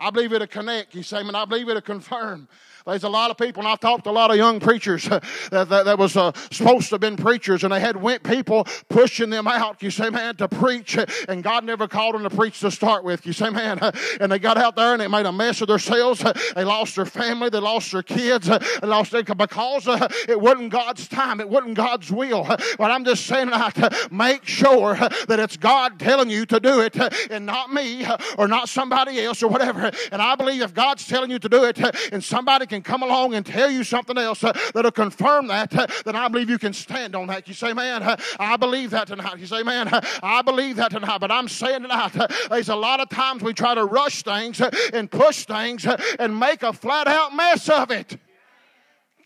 I 0.00 0.10
believe 0.10 0.32
it'll 0.32 0.46
connect. 0.46 0.94
You 0.94 1.02
say, 1.02 1.22
man, 1.22 1.34
I 1.34 1.44
believe 1.44 1.68
it'll 1.68 1.82
confirm. 1.82 2.48
There's 2.86 3.04
a 3.04 3.08
lot 3.08 3.30
of 3.30 3.36
people, 3.36 3.62
and 3.62 3.68
I've 3.68 3.80
talked 3.80 4.04
to 4.04 4.10
a 4.10 4.12
lot 4.12 4.30
of 4.30 4.36
young 4.36 4.58
preachers 4.58 5.04
that, 5.08 5.22
that, 5.50 5.68
that, 5.68 5.98
was 5.98 6.16
uh, 6.16 6.32
supposed 6.50 6.88
to 6.88 6.94
have 6.94 7.00
been 7.00 7.16
preachers, 7.16 7.62
and 7.62 7.72
they 7.72 7.80
had 7.80 7.96
went 7.96 8.22
people 8.22 8.66
pushing 8.88 9.30
them 9.30 9.46
out, 9.46 9.82
you 9.82 9.90
say, 9.90 10.10
man, 10.10 10.36
to 10.36 10.48
preach, 10.48 10.98
and 11.28 11.42
God 11.42 11.64
never 11.64 11.86
called 11.86 12.14
them 12.14 12.22
to 12.22 12.30
preach 12.30 12.60
to 12.60 12.70
start 12.70 13.04
with, 13.04 13.26
you 13.26 13.32
say, 13.32 13.50
man, 13.50 13.78
and 14.20 14.32
they 14.32 14.38
got 14.38 14.56
out 14.56 14.76
there 14.76 14.92
and 14.92 15.00
they 15.00 15.08
made 15.08 15.26
a 15.26 15.32
mess 15.32 15.60
of 15.60 15.68
themselves. 15.68 16.24
They 16.54 16.64
lost 16.64 16.96
their 16.96 17.06
family, 17.06 17.48
they 17.48 17.58
lost 17.58 17.92
their 17.92 18.02
kids, 18.02 18.48
they 18.48 18.86
lost 18.86 19.12
their, 19.12 19.22
because 19.22 19.86
uh, 19.86 20.08
it 20.28 20.40
wasn't 20.40 20.70
God's 20.70 21.06
time, 21.06 21.40
it 21.40 21.48
wasn't 21.48 21.74
God's 21.74 22.10
will. 22.10 22.44
But 22.44 22.90
I'm 22.90 23.04
just 23.04 23.26
saying 23.26 23.50
that 23.50 24.08
make 24.10 24.44
sure 24.46 24.94
that 24.94 25.38
it's 25.38 25.56
God 25.56 25.98
telling 25.98 26.30
you 26.30 26.44
to 26.46 26.60
do 26.60 26.80
it, 26.80 26.96
and 27.30 27.46
not 27.46 27.72
me 27.72 28.06
or 28.36 28.48
not 28.48 28.68
somebody 28.68 29.20
else 29.20 29.42
or 29.42 29.48
whatever. 29.48 29.89
And 30.12 30.20
I 30.20 30.34
believe 30.34 30.62
if 30.62 30.74
God's 30.74 31.06
telling 31.06 31.30
you 31.30 31.38
to 31.38 31.48
do 31.48 31.64
it, 31.64 31.78
and 32.12 32.22
somebody 32.22 32.66
can 32.66 32.82
come 32.82 33.02
along 33.02 33.34
and 33.34 33.44
tell 33.44 33.70
you 33.70 33.84
something 33.84 34.18
else 34.18 34.44
uh, 34.44 34.52
that'll 34.74 34.90
confirm 34.90 35.48
that, 35.48 35.74
uh, 35.74 35.86
then 36.04 36.16
I 36.16 36.28
believe 36.28 36.50
you 36.50 36.58
can 36.58 36.72
stand 36.72 37.14
on 37.14 37.28
that. 37.28 37.48
You 37.48 37.54
say, 37.54 37.72
man, 37.72 38.02
uh, 38.02 38.16
I 38.38 38.56
believe 38.56 38.90
that 38.90 39.08
tonight. 39.08 39.38
You 39.38 39.46
say, 39.46 39.62
man, 39.62 39.88
I 40.22 40.42
believe 40.42 40.76
that 40.76 40.90
tonight. 40.90 41.18
But 41.18 41.30
I'm 41.30 41.48
saying 41.48 41.82
tonight, 41.82 42.12
there's 42.48 42.68
a 42.68 42.76
lot 42.76 43.00
of 43.00 43.08
times 43.08 43.42
we 43.42 43.52
try 43.52 43.74
to 43.74 43.84
rush 43.84 44.22
things 44.22 44.60
and 44.92 45.10
push 45.10 45.44
things 45.44 45.86
and 46.18 46.38
make 46.38 46.62
a 46.62 46.72
flat 46.72 47.08
out 47.08 47.34
mess 47.34 47.68
of 47.68 47.90
it. 47.90 48.18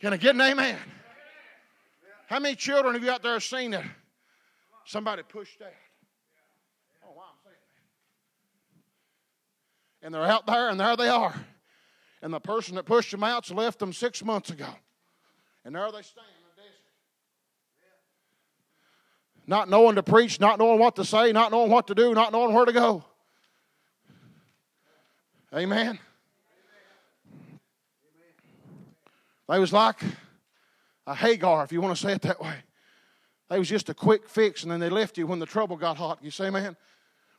Can 0.01 0.13
I 0.13 0.17
get 0.17 0.35
an 0.35 0.41
amen? 0.41 0.79
How 2.27 2.39
many 2.39 2.57
children 2.57 2.95
have 2.95 3.03
you 3.03 3.11
out 3.11 3.23
there 3.23 3.39
seen 3.41 3.71
that 3.73 3.85
somebody 4.87 5.23
pushed 5.23 5.63
out? 5.63 5.69
Oh, 7.05 7.13
wow, 7.17 7.23
I'm 7.31 7.39
saying 7.45 7.57
that. 9.94 9.94
And 10.05 10.15
they're 10.15 10.23
out 10.23 10.47
there, 10.47 10.69
and 10.69 10.79
there 10.79 10.97
they 10.97 11.09
are 11.09 11.35
and 12.25 12.33
the 12.33 12.41
person 12.41 12.75
that 12.77 12.87
pushed 12.87 13.11
them 13.11 13.23
out's 13.23 13.51
left 13.51 13.79
them 13.79 13.93
six 13.93 14.25
months 14.25 14.49
ago. 14.49 14.69
And 15.63 15.75
there 15.75 15.93
they 15.93 16.01
stand 16.01 16.27
in 16.27 16.43
the 16.57 16.63
desert. 16.63 16.81
Not 19.47 19.69
knowing 19.69 19.97
to 19.97 20.03
preach, 20.03 20.41
not 20.41 20.59
knowing 20.59 20.79
what 20.79 20.97
to 20.97 21.05
say, 21.05 21.33
not 21.33 21.53
knowing 21.53 21.71
what 21.71 21.87
to 21.89 21.95
do, 21.95 22.15
not 22.15 22.33
knowing 22.33 22.55
where 22.55 22.65
to 22.65 22.73
go. 22.73 23.05
Amen. 25.55 25.99
They 29.47 29.59
was 29.59 29.71
like 29.71 30.01
a 31.07 31.15
Hagar, 31.15 31.63
if 31.63 31.73
you 31.73 31.83
want 31.83 31.95
to 31.95 32.03
say 32.03 32.15
it 32.15 32.23
that 32.23 32.41
way. 32.41 32.57
They 33.51 33.59
was 33.59 33.69
just 33.69 33.91
a 33.91 33.95
quick 33.95 34.31
fix, 34.31 34.63
and 34.63 34.73
then 34.73 34.81
they 34.81 34.89
left 34.89 35.19
you 35.19 35.27
when 35.27 35.41
the 35.41 35.47
trouble 35.47 35.77
got 35.77 35.99
hot. 35.99 36.21
You 36.23 36.31
say, 36.31 36.49
man, 36.49 36.75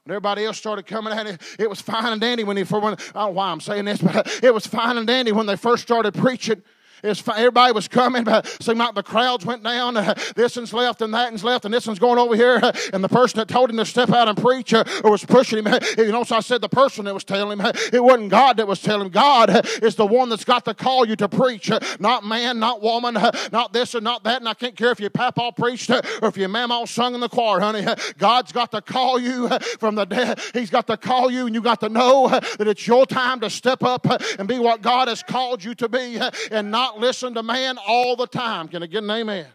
when 0.05 0.13
everybody 0.13 0.45
else 0.45 0.57
started 0.57 0.85
coming 0.85 1.11
at 1.11 1.25
it, 1.25 1.41
it 1.57 1.67
was 1.67 1.81
fine 1.81 2.11
and 2.11 2.21
dandy 2.21 2.43
when 2.43 2.57
he, 2.57 2.63
for 2.63 2.79
when, 2.79 2.93
I 2.93 2.95
don't 2.95 3.15
know 3.15 3.29
why 3.31 3.49
I'm 3.49 3.59
saying 3.59 3.85
this, 3.85 3.99
but 3.99 4.43
it 4.43 4.53
was 4.53 4.67
fine 4.67 4.97
and 4.97 5.07
dandy 5.07 5.31
when 5.31 5.47
they 5.47 5.55
first 5.55 5.81
started 5.81 6.13
preaching. 6.13 6.61
Everybody 7.03 7.73
was 7.73 7.87
coming, 7.87 8.23
but 8.23 8.47
seemed 8.61 8.79
like 8.79 8.95
the 8.95 9.03
crowds 9.03 9.45
went 9.45 9.63
down. 9.63 9.95
This 10.35 10.55
one's 10.55 10.73
left 10.73 11.01
and 11.01 11.13
that 11.13 11.31
one's 11.31 11.43
left, 11.43 11.65
and 11.65 11.73
this 11.73 11.87
one's 11.87 11.99
going 11.99 12.19
over 12.19 12.35
here. 12.35 12.59
And 12.93 13.03
the 13.03 13.09
person 13.09 13.39
that 13.39 13.47
told 13.47 13.69
him 13.69 13.77
to 13.77 13.85
step 13.85 14.09
out 14.09 14.27
and 14.27 14.37
preach 14.37 14.73
uh, 14.73 14.83
was 15.03 15.25
pushing 15.25 15.63
him, 15.63 15.79
you 15.97 16.11
know, 16.11 16.23
so 16.23 16.37
I 16.37 16.39
said 16.39 16.61
the 16.61 16.69
person 16.69 17.05
that 17.05 17.13
was 17.13 17.23
telling 17.23 17.59
him, 17.59 17.71
it 17.91 18.03
wasn't 18.03 18.29
God 18.29 18.57
that 18.57 18.67
was 18.67 18.81
telling 18.81 19.07
him. 19.07 19.11
God 19.11 19.65
is 19.81 19.95
the 19.95 20.05
one 20.05 20.29
that's 20.29 20.45
got 20.45 20.65
to 20.65 20.73
call 20.73 21.05
you 21.07 21.15
to 21.17 21.27
preach, 21.27 21.71
not 21.99 22.23
man, 22.23 22.59
not 22.59 22.81
woman, 22.81 23.15
not 23.51 23.73
this 23.73 23.95
or 23.95 24.01
not 24.01 24.23
that. 24.23 24.39
And 24.39 24.47
I 24.47 24.53
can't 24.53 24.75
care 24.75 24.91
if 24.91 24.99
your 24.99 25.09
papa 25.09 25.51
preached 25.55 25.89
or 25.89 26.01
if 26.21 26.37
your 26.37 26.49
mama 26.49 26.85
sung 26.87 27.15
in 27.15 27.21
the 27.21 27.29
choir, 27.29 27.59
honey. 27.59 27.85
God's 28.17 28.51
got 28.51 28.71
to 28.71 28.81
call 28.81 29.19
you 29.19 29.49
from 29.79 29.95
the 29.95 30.05
dead. 30.05 30.39
He's 30.53 30.69
got 30.69 30.87
to 30.87 30.97
call 30.97 31.31
you, 31.31 31.45
and 31.47 31.55
you 31.55 31.61
got 31.61 31.79
to 31.81 31.89
know 31.89 32.29
that 32.29 32.67
it's 32.67 32.87
your 32.87 33.05
time 33.05 33.39
to 33.41 33.49
step 33.49 33.83
up 33.83 34.05
and 34.39 34.47
be 34.47 34.59
what 34.59 34.81
God 34.81 35.07
has 35.07 35.23
called 35.23 35.63
you 35.63 35.75
to 35.75 35.89
be 35.89 36.19
and 36.51 36.71
not 36.71 36.94
listen 36.99 37.33
to 37.33 37.43
man 37.43 37.77
all 37.87 38.15
the 38.15 38.27
time. 38.27 38.67
Can 38.67 38.83
I 38.83 38.87
get 38.87 39.03
an 39.03 39.11
amen? 39.11 39.47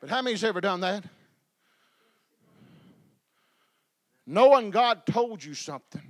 But 0.00 0.10
how 0.10 0.22
many's 0.22 0.44
ever 0.44 0.60
done 0.60 0.80
that? 0.80 1.04
Knowing 4.26 4.70
God 4.70 5.06
told 5.06 5.42
you 5.42 5.54
something, 5.54 6.02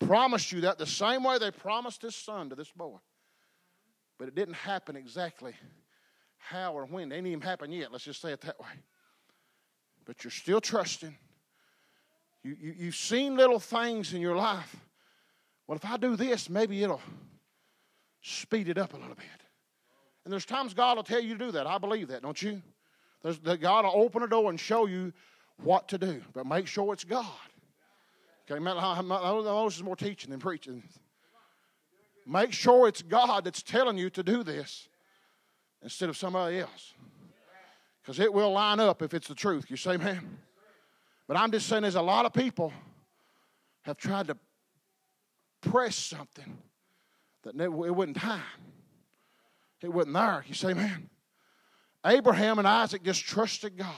promised 0.00 0.52
you 0.52 0.62
that 0.62 0.78
the 0.78 0.86
same 0.86 1.24
way 1.24 1.38
they 1.38 1.50
promised 1.50 2.02
his 2.02 2.14
son 2.14 2.50
to 2.50 2.54
this 2.54 2.70
boy. 2.70 2.98
But 4.18 4.28
it 4.28 4.34
didn't 4.34 4.54
happen 4.54 4.96
exactly 4.96 5.54
how 6.38 6.74
or 6.74 6.86
when. 6.86 7.10
It 7.10 7.16
ain't 7.16 7.26
even 7.26 7.40
happened 7.40 7.74
yet. 7.74 7.90
Let's 7.90 8.04
just 8.04 8.20
say 8.20 8.32
it 8.32 8.40
that 8.42 8.58
way. 8.60 8.66
But 10.04 10.22
you're 10.22 10.30
still 10.30 10.60
trusting. 10.60 11.16
You, 12.42 12.56
you, 12.60 12.74
you've 12.78 12.96
seen 12.96 13.36
little 13.36 13.58
things 13.58 14.12
in 14.12 14.20
your 14.20 14.36
life. 14.36 14.76
Well, 15.66 15.76
if 15.76 15.84
I 15.84 15.96
do 15.96 16.14
this, 16.14 16.50
maybe 16.50 16.82
it'll 16.82 17.00
speed 18.24 18.68
it 18.68 18.78
up 18.78 18.94
a 18.94 18.96
little 18.96 19.14
bit. 19.14 19.26
And 20.24 20.32
there's 20.32 20.46
times 20.46 20.72
God 20.72 20.96
will 20.96 21.04
tell 21.04 21.20
you 21.20 21.36
to 21.36 21.44
do 21.44 21.50
that. 21.52 21.66
I 21.66 21.76
believe 21.76 22.08
that, 22.08 22.22
don't 22.22 22.40
you? 22.40 22.62
There's, 23.22 23.38
that 23.40 23.60
God 23.60 23.84
will 23.84 23.92
open 23.94 24.22
a 24.22 24.26
door 24.26 24.48
and 24.48 24.58
show 24.58 24.86
you 24.86 25.12
what 25.62 25.88
to 25.88 25.98
do, 25.98 26.22
but 26.32 26.46
make 26.46 26.66
sure 26.66 26.92
it's 26.92 27.04
God. 27.04 27.26
Okay, 28.50 28.58
Moses 28.58 29.76
is 29.76 29.82
more 29.82 29.96
teaching 29.96 30.30
than 30.30 30.40
preaching. 30.40 30.82
Make 32.26 32.52
sure 32.52 32.88
it's 32.88 33.02
God 33.02 33.44
that's 33.44 33.62
telling 33.62 33.98
you 33.98 34.08
to 34.10 34.22
do 34.22 34.42
this 34.42 34.88
instead 35.82 36.08
of 36.08 36.16
somebody 36.16 36.58
else. 36.58 36.94
Because 38.02 38.18
it 38.18 38.32
will 38.32 38.52
line 38.52 38.80
up 38.80 39.02
if 39.02 39.14
it's 39.14 39.28
the 39.28 39.34
truth. 39.34 39.70
You 39.70 39.76
say, 39.76 39.96
man? 39.96 40.38
But 41.28 41.36
I'm 41.36 41.50
just 41.50 41.68
saying 41.68 41.82
there's 41.82 41.94
a 41.94 42.02
lot 42.02 42.26
of 42.26 42.32
people 42.32 42.72
have 43.82 43.96
tried 43.96 44.26
to 44.28 44.36
press 45.60 45.96
something 45.96 46.58
that 47.44 47.60
it 47.60 47.70
wasn't 47.70 48.16
time. 48.16 48.42
It 49.82 49.92
wasn't 49.92 50.14
there. 50.14 50.44
You 50.48 50.54
say, 50.54 50.74
man, 50.74 51.10
Abraham 52.04 52.58
and 52.58 52.66
Isaac 52.66 53.02
just 53.02 53.22
trusted 53.24 53.76
God 53.76 53.88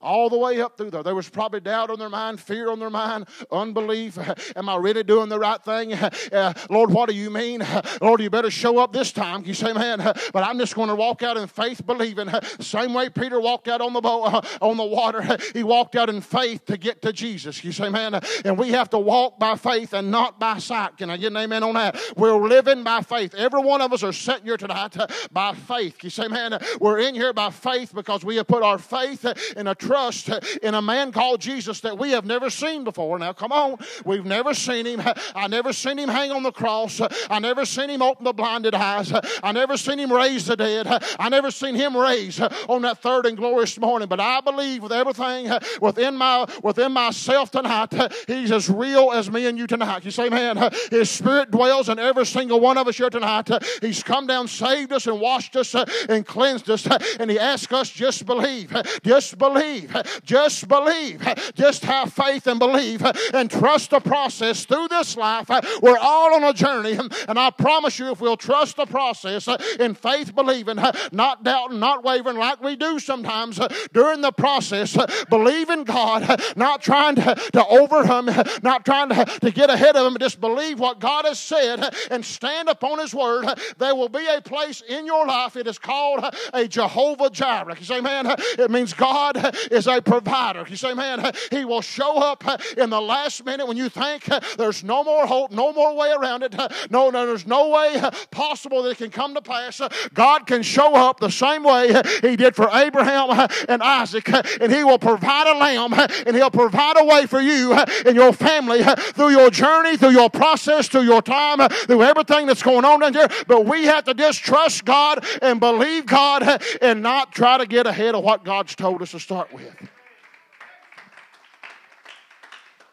all 0.00 0.28
the 0.28 0.38
way 0.38 0.60
up 0.60 0.76
through 0.76 0.90
there. 0.90 1.02
There 1.02 1.14
was 1.14 1.28
probably 1.28 1.60
doubt 1.60 1.90
on 1.90 1.98
their 1.98 2.08
mind, 2.08 2.40
fear 2.40 2.70
on 2.70 2.78
their 2.78 2.90
mind, 2.90 3.28
unbelief. 3.50 4.18
Am 4.56 4.68
I 4.68 4.76
really 4.76 5.02
doing 5.02 5.28
the 5.28 5.38
right 5.38 5.62
thing? 5.62 5.94
Uh, 6.32 6.52
Lord, 6.70 6.90
what 6.90 7.08
do 7.08 7.14
you 7.14 7.30
mean? 7.30 7.64
Lord, 8.00 8.20
you 8.20 8.30
better 8.30 8.50
show 8.50 8.78
up 8.78 8.92
this 8.92 9.12
time. 9.12 9.44
You 9.44 9.54
say, 9.54 9.72
man, 9.72 9.98
but 9.98 10.42
I'm 10.42 10.58
just 10.58 10.74
going 10.74 10.88
to 10.88 10.94
walk 10.94 11.22
out 11.22 11.36
in 11.36 11.46
faith, 11.46 11.84
believing. 11.86 12.28
Same 12.60 12.94
way 12.94 13.08
Peter 13.08 13.40
walked 13.40 13.68
out 13.68 13.80
on 13.80 13.92
the 13.92 14.00
boat, 14.00 14.44
on 14.60 14.76
the 14.76 14.84
water. 14.84 15.38
He 15.52 15.62
walked 15.62 15.94
out 15.94 16.08
in 16.08 16.20
faith 16.20 16.64
to 16.66 16.76
get 16.76 17.00
to 17.02 17.12
Jesus. 17.12 17.62
You 17.64 17.72
say, 17.72 17.88
man, 17.88 18.20
and 18.44 18.58
we 18.58 18.70
have 18.70 18.90
to 18.90 18.98
walk 18.98 19.38
by 19.38 19.56
faith 19.56 19.92
and 19.92 20.10
not 20.10 20.40
by 20.40 20.58
sight. 20.58 20.96
Can 20.96 21.10
I 21.10 21.16
get 21.16 21.30
an 21.30 21.36
amen 21.36 21.62
on 21.62 21.74
that? 21.74 21.96
We're 22.16 22.36
living 22.36 22.82
by 22.82 23.02
faith. 23.02 23.34
Every 23.34 23.60
one 23.60 23.80
of 23.80 23.92
us 23.92 24.02
are 24.02 24.12
sitting 24.12 24.44
here 24.44 24.56
tonight 24.56 24.96
by 25.32 25.54
faith. 25.54 26.02
You 26.02 26.10
say, 26.10 26.28
man, 26.28 26.58
we're 26.80 26.98
in 26.98 27.14
here 27.14 27.32
by 27.32 27.50
faith 27.50 27.94
because 27.94 28.24
we 28.24 28.36
have 28.36 28.46
put 28.46 28.62
our 28.62 28.78
faith 28.78 29.24
in 29.56 29.66
a 29.66 29.74
trust 29.86 30.30
in 30.62 30.74
a 30.74 30.82
man 30.82 31.12
called 31.12 31.40
Jesus 31.40 31.80
that 31.80 31.98
we 31.98 32.10
have 32.10 32.24
never 32.24 32.50
seen 32.50 32.84
before. 32.84 33.18
Now, 33.18 33.32
come 33.32 33.52
on. 33.52 33.78
We've 34.04 34.24
never 34.24 34.52
seen 34.54 34.86
him. 34.86 35.02
I 35.34 35.46
never 35.46 35.72
seen 35.72 35.98
him 35.98 36.08
hang 36.08 36.32
on 36.32 36.42
the 36.42 36.52
cross. 36.52 37.00
I 37.30 37.38
never 37.38 37.64
seen 37.64 37.90
him 37.90 38.02
open 38.02 38.24
the 38.24 38.32
blinded 38.32 38.74
eyes. 38.74 39.12
I 39.42 39.52
never 39.52 39.76
seen 39.76 39.98
him 39.98 40.12
raise 40.12 40.46
the 40.46 40.56
dead. 40.56 40.86
I 41.18 41.28
never 41.28 41.50
seen 41.50 41.74
him 41.74 41.96
raise 41.96 42.40
on 42.40 42.82
that 42.82 42.98
third 42.98 43.26
and 43.26 43.36
glorious 43.36 43.78
morning. 43.78 44.08
But 44.08 44.20
I 44.20 44.40
believe 44.40 44.82
with 44.82 44.92
everything 44.92 45.50
within 45.80 46.16
my 46.16 46.46
within 46.62 46.92
myself 46.92 47.50
tonight, 47.50 47.92
he's 48.26 48.50
as 48.50 48.68
real 48.68 49.12
as 49.12 49.30
me 49.30 49.46
and 49.46 49.56
you 49.56 49.66
tonight. 49.66 50.04
You 50.04 50.10
say, 50.10 50.28
man, 50.28 50.70
his 50.90 51.10
spirit 51.10 51.50
dwells 51.50 51.88
in 51.88 51.98
every 51.98 52.26
single 52.26 52.60
one 52.60 52.78
of 52.78 52.88
us 52.88 52.96
here 52.96 53.10
tonight. 53.10 53.48
He's 53.80 54.02
come 54.02 54.26
down, 54.26 54.48
saved 54.48 54.92
us, 54.92 55.06
and 55.06 55.20
washed 55.20 55.54
us 55.56 55.74
and 56.08 56.26
cleansed 56.26 56.68
us. 56.70 56.86
And 57.20 57.30
he 57.30 57.38
asks 57.38 57.72
us 57.72 57.90
just 57.90 58.26
believe. 58.26 58.74
Just 59.04 59.38
believe 59.38 59.75
believe. 59.80 60.22
Just 60.24 60.68
believe. 60.68 61.26
Just 61.54 61.84
have 61.84 62.12
faith 62.12 62.46
and 62.46 62.58
believe 62.58 63.04
and 63.34 63.50
trust 63.50 63.90
the 63.90 64.00
process 64.00 64.64
through 64.64 64.88
this 64.88 65.16
life. 65.16 65.48
We're 65.82 65.98
all 65.98 66.34
on 66.34 66.44
a 66.44 66.52
journey, 66.52 66.98
and 67.28 67.38
I 67.38 67.50
promise 67.50 67.98
you, 67.98 68.10
if 68.10 68.20
we'll 68.20 68.36
trust 68.36 68.76
the 68.76 68.86
process 68.86 69.48
in 69.78 69.94
faith, 69.94 70.34
believing, 70.34 70.78
not 71.12 71.44
doubting, 71.44 71.78
not 71.78 72.04
wavering 72.04 72.36
like 72.36 72.62
we 72.62 72.76
do 72.76 72.98
sometimes 72.98 73.60
during 73.92 74.20
the 74.20 74.32
process, 74.32 74.96
believing 75.28 75.84
God, 75.84 76.40
not 76.56 76.82
trying 76.82 77.16
to, 77.16 77.34
to 77.52 77.66
overcome, 77.66 78.30
not 78.62 78.84
trying 78.84 79.10
to, 79.10 79.24
to 79.24 79.50
get 79.50 79.70
ahead 79.70 79.96
of 79.96 80.06
Him, 80.06 80.16
just 80.18 80.40
believe 80.40 80.78
what 80.78 81.00
God 81.00 81.24
has 81.24 81.38
said 81.38 81.94
and 82.10 82.24
stand 82.24 82.68
upon 82.68 82.98
His 82.98 83.14
word, 83.14 83.46
there 83.78 83.94
will 83.94 84.08
be 84.08 84.26
a 84.26 84.40
place 84.40 84.82
in 84.88 85.06
your 85.06 85.26
life. 85.26 85.56
It 85.56 85.66
is 85.66 85.78
called 85.78 86.24
a 86.52 86.66
Jehovah 86.66 87.30
Jireh. 87.30 87.76
You 87.78 87.84
say, 87.84 88.00
man, 88.00 88.26
it 88.58 88.70
means 88.70 88.92
God 88.92 89.56
is 89.70 89.86
a 89.86 90.00
provider. 90.00 90.66
You 90.68 90.76
say, 90.76 90.94
man, 90.94 91.32
He 91.50 91.64
will 91.64 91.82
show 91.82 92.18
up 92.18 92.44
in 92.76 92.90
the 92.90 93.00
last 93.00 93.44
minute 93.44 93.66
when 93.66 93.76
you 93.76 93.88
think 93.88 94.24
there's 94.56 94.84
no 94.84 95.04
more 95.04 95.26
hope, 95.26 95.50
no 95.50 95.72
more 95.72 95.94
way 95.94 96.12
around 96.12 96.42
it. 96.42 96.54
No, 96.90 97.10
no, 97.10 97.26
there's 97.26 97.46
no 97.46 97.70
way 97.70 98.02
possible 98.30 98.82
that 98.84 98.90
it 98.90 98.98
can 98.98 99.10
come 99.10 99.34
to 99.34 99.42
pass. 99.42 99.80
God 100.14 100.46
can 100.46 100.62
show 100.62 100.94
up 100.94 101.20
the 101.20 101.30
same 101.30 101.62
way 101.62 101.92
He 102.20 102.36
did 102.36 102.54
for 102.54 102.68
Abraham 102.72 103.48
and 103.68 103.82
Isaac, 103.82 104.28
and 104.60 104.72
He 104.72 104.84
will 104.84 104.98
provide 104.98 105.46
a 105.46 105.58
lamb, 105.58 105.94
and 106.26 106.36
He'll 106.36 106.50
provide 106.50 106.96
a 106.98 107.04
way 107.04 107.26
for 107.26 107.40
you 107.40 107.72
and 107.72 108.14
your 108.14 108.32
family 108.32 108.82
through 108.82 109.30
your 109.30 109.50
journey, 109.50 109.96
through 109.96 110.10
your 110.10 110.30
process, 110.30 110.88
through 110.88 111.02
your 111.02 111.22
time, 111.22 111.68
through 111.68 112.02
everything 112.02 112.46
that's 112.46 112.62
going 112.62 112.84
on 112.84 113.00
down 113.00 113.12
there. 113.12 113.28
But 113.46 113.66
we 113.66 113.84
have 113.84 114.04
to 114.04 114.14
just 114.14 114.40
trust 114.42 114.84
God 114.84 115.24
and 115.42 115.60
believe 115.60 116.06
God 116.06 116.62
and 116.80 117.02
not 117.02 117.32
try 117.32 117.58
to 117.58 117.66
get 117.66 117.86
ahead 117.86 118.14
of 118.14 118.24
what 118.24 118.44
God's 118.44 118.74
told 118.74 119.02
us 119.02 119.12
to 119.12 119.20
start 119.20 119.52
with. 119.52 119.55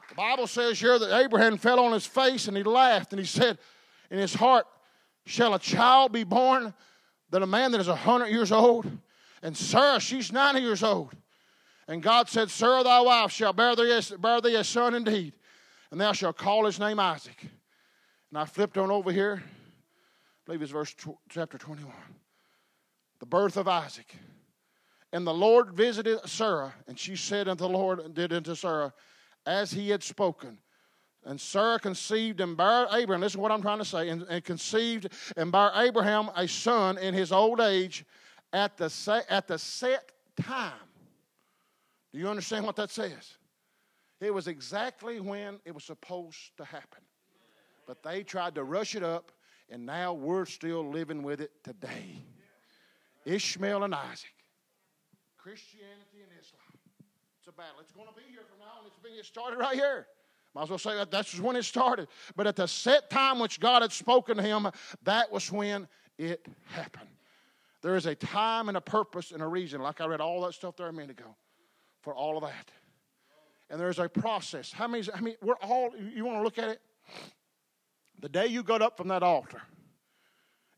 The 0.09 0.15
Bible 0.15 0.47
says 0.47 0.79
here 0.79 0.99
that 0.99 1.21
Abraham 1.23 1.57
fell 1.57 1.79
on 1.79 1.91
his 1.91 2.05
face 2.05 2.47
and 2.47 2.55
he 2.55 2.63
laughed 2.63 3.13
and 3.13 3.19
he 3.19 3.25
said 3.25 3.57
in 4.11 4.19
his 4.19 4.33
heart, 4.33 4.65
Shall 5.25 5.53
a 5.53 5.59
child 5.59 6.11
be 6.11 6.23
born 6.23 6.73
that 7.31 7.41
a 7.41 7.47
man 7.47 7.71
that 7.71 7.81
is 7.81 7.87
a 7.87 7.95
hundred 7.95 8.27
years 8.27 8.51
old? 8.51 8.85
And 9.41 9.55
Sarah, 9.57 9.99
she's 9.99 10.31
ninety 10.31 10.61
years 10.61 10.83
old. 10.83 11.15
And 11.87 12.01
God 12.01 12.29
said, 12.29 12.49
Sarah, 12.49 12.83
thy 12.83 13.01
wife 13.01 13.31
shall 13.31 13.53
bear 13.53 13.75
thee, 13.75 13.99
bear 14.19 14.41
thee 14.41 14.55
a 14.55 14.63
son 14.63 14.93
indeed, 14.93 15.33
and 15.91 15.99
thou 15.99 16.13
shalt 16.13 16.37
call 16.37 16.65
his 16.65 16.79
name 16.79 16.99
Isaac. 16.99 17.41
And 18.29 18.37
I 18.37 18.45
flipped 18.45 18.77
on 18.77 18.89
over 18.89 19.11
here, 19.11 19.43
I 19.45 20.41
believe 20.45 20.61
it's 20.61 20.71
verse 20.71 20.93
tw- 20.93 21.17
chapter 21.29 21.57
21. 21.57 21.91
The 23.19 23.25
birth 23.25 23.57
of 23.57 23.67
Isaac. 23.67 24.15
And 25.13 25.25
the 25.25 25.33
Lord 25.33 25.73
visited 25.73 26.19
Sarah, 26.27 26.73
and 26.87 26.99
she 26.99 27.15
said 27.15 27.47
unto 27.47 27.63
the 27.63 27.69
Lord, 27.69 27.99
and 27.99 28.13
did 28.13 28.33
unto 28.33 28.55
Sarah, 28.55 28.91
as 29.45 29.71
he 29.71 29.89
had 29.89 30.03
spoken. 30.03 30.57
And 31.23 31.39
Sarah 31.39 31.79
conceived 31.79 32.41
and 32.41 32.57
bare 32.57 32.87
Abraham, 32.91 33.21
listen 33.21 33.37
to 33.37 33.41
what 33.41 33.51
I'm 33.51 33.61
trying 33.61 33.77
to 33.77 33.85
say, 33.85 34.09
and, 34.09 34.23
and 34.23 34.43
conceived 34.43 35.07
and 35.37 35.51
bare 35.51 35.71
Abraham 35.75 36.29
a 36.35 36.47
son 36.47 36.97
in 36.97 37.13
his 37.13 37.31
old 37.31 37.61
age 37.61 38.05
at 38.51 38.75
the, 38.75 39.23
at 39.29 39.47
the 39.47 39.57
set 39.57 40.11
time. 40.41 40.73
Do 42.11 42.19
you 42.19 42.27
understand 42.27 42.65
what 42.65 42.75
that 42.75 42.91
says? 42.91 43.37
It 44.19 44.33
was 44.33 44.47
exactly 44.47 45.19
when 45.19 45.59
it 45.63 45.73
was 45.73 45.83
supposed 45.83 46.57
to 46.57 46.65
happen. 46.65 47.01
But 47.85 48.01
they 48.03 48.23
tried 48.23 48.55
to 48.55 48.63
rush 48.63 48.95
it 48.95 49.03
up, 49.03 49.31
and 49.69 49.85
now 49.85 50.13
we're 50.13 50.45
still 50.45 50.89
living 50.89 51.23
with 51.23 51.39
it 51.39 51.51
today. 51.63 52.23
Ishmael 53.25 53.83
and 53.83 53.95
Isaac, 53.95 54.33
Christianity 55.43 56.23
and 56.23 56.31
Islam. 56.39 56.63
It's 57.37 57.49
a 57.49 57.51
battle. 57.51 57.75
It's 57.81 57.91
going 57.91 58.07
to 58.07 58.15
be 58.15 58.23
here 58.31 58.43
from 58.49 58.59
now 58.59 58.79
on. 58.79 58.87
It's 58.87 58.97
been 58.99 59.11
it 59.11 59.25
started 59.25 59.59
right 59.59 59.75
here. 59.75 60.07
Might 60.55 60.63
as 60.63 60.69
well 60.69 60.79
say 60.79 60.95
that 60.95 61.11
that's 61.11 61.37
when 61.37 61.57
it 61.57 61.63
started. 61.63 62.07
But 62.37 62.47
at 62.47 62.55
the 62.55 62.65
set 62.65 63.09
time 63.09 63.39
which 63.39 63.59
God 63.59 63.81
had 63.81 63.91
spoken 63.91 64.37
to 64.37 64.43
him, 64.43 64.69
that 65.03 65.29
was 65.33 65.51
when 65.51 65.89
it 66.17 66.47
happened. 66.67 67.09
There 67.81 67.97
is 67.97 68.05
a 68.05 68.15
time 68.15 68.69
and 68.69 68.77
a 68.77 68.81
purpose 68.81 69.31
and 69.31 69.43
a 69.43 69.47
reason, 69.47 69.81
like 69.81 69.99
I 69.99 70.05
read 70.05 70.21
all 70.21 70.39
that 70.45 70.53
stuff 70.53 70.77
there 70.77 70.87
a 70.87 70.93
minute 70.93 71.19
ago, 71.19 71.35
for 72.01 72.15
all 72.15 72.37
of 72.37 72.43
that. 72.43 72.71
And 73.69 73.77
there's 73.77 73.99
a 73.99 74.07
process. 74.07 74.71
How 74.71 74.87
many, 74.87 75.05
I 75.13 75.19
mean, 75.19 75.35
we're 75.41 75.55
all, 75.61 75.89
you 75.97 76.23
want 76.23 76.37
to 76.37 76.43
look 76.43 76.57
at 76.57 76.69
it? 76.69 76.79
The 78.21 78.29
day 78.29 78.47
you 78.47 78.63
got 78.63 78.81
up 78.81 78.95
from 78.95 79.09
that 79.09 79.23
altar 79.23 79.61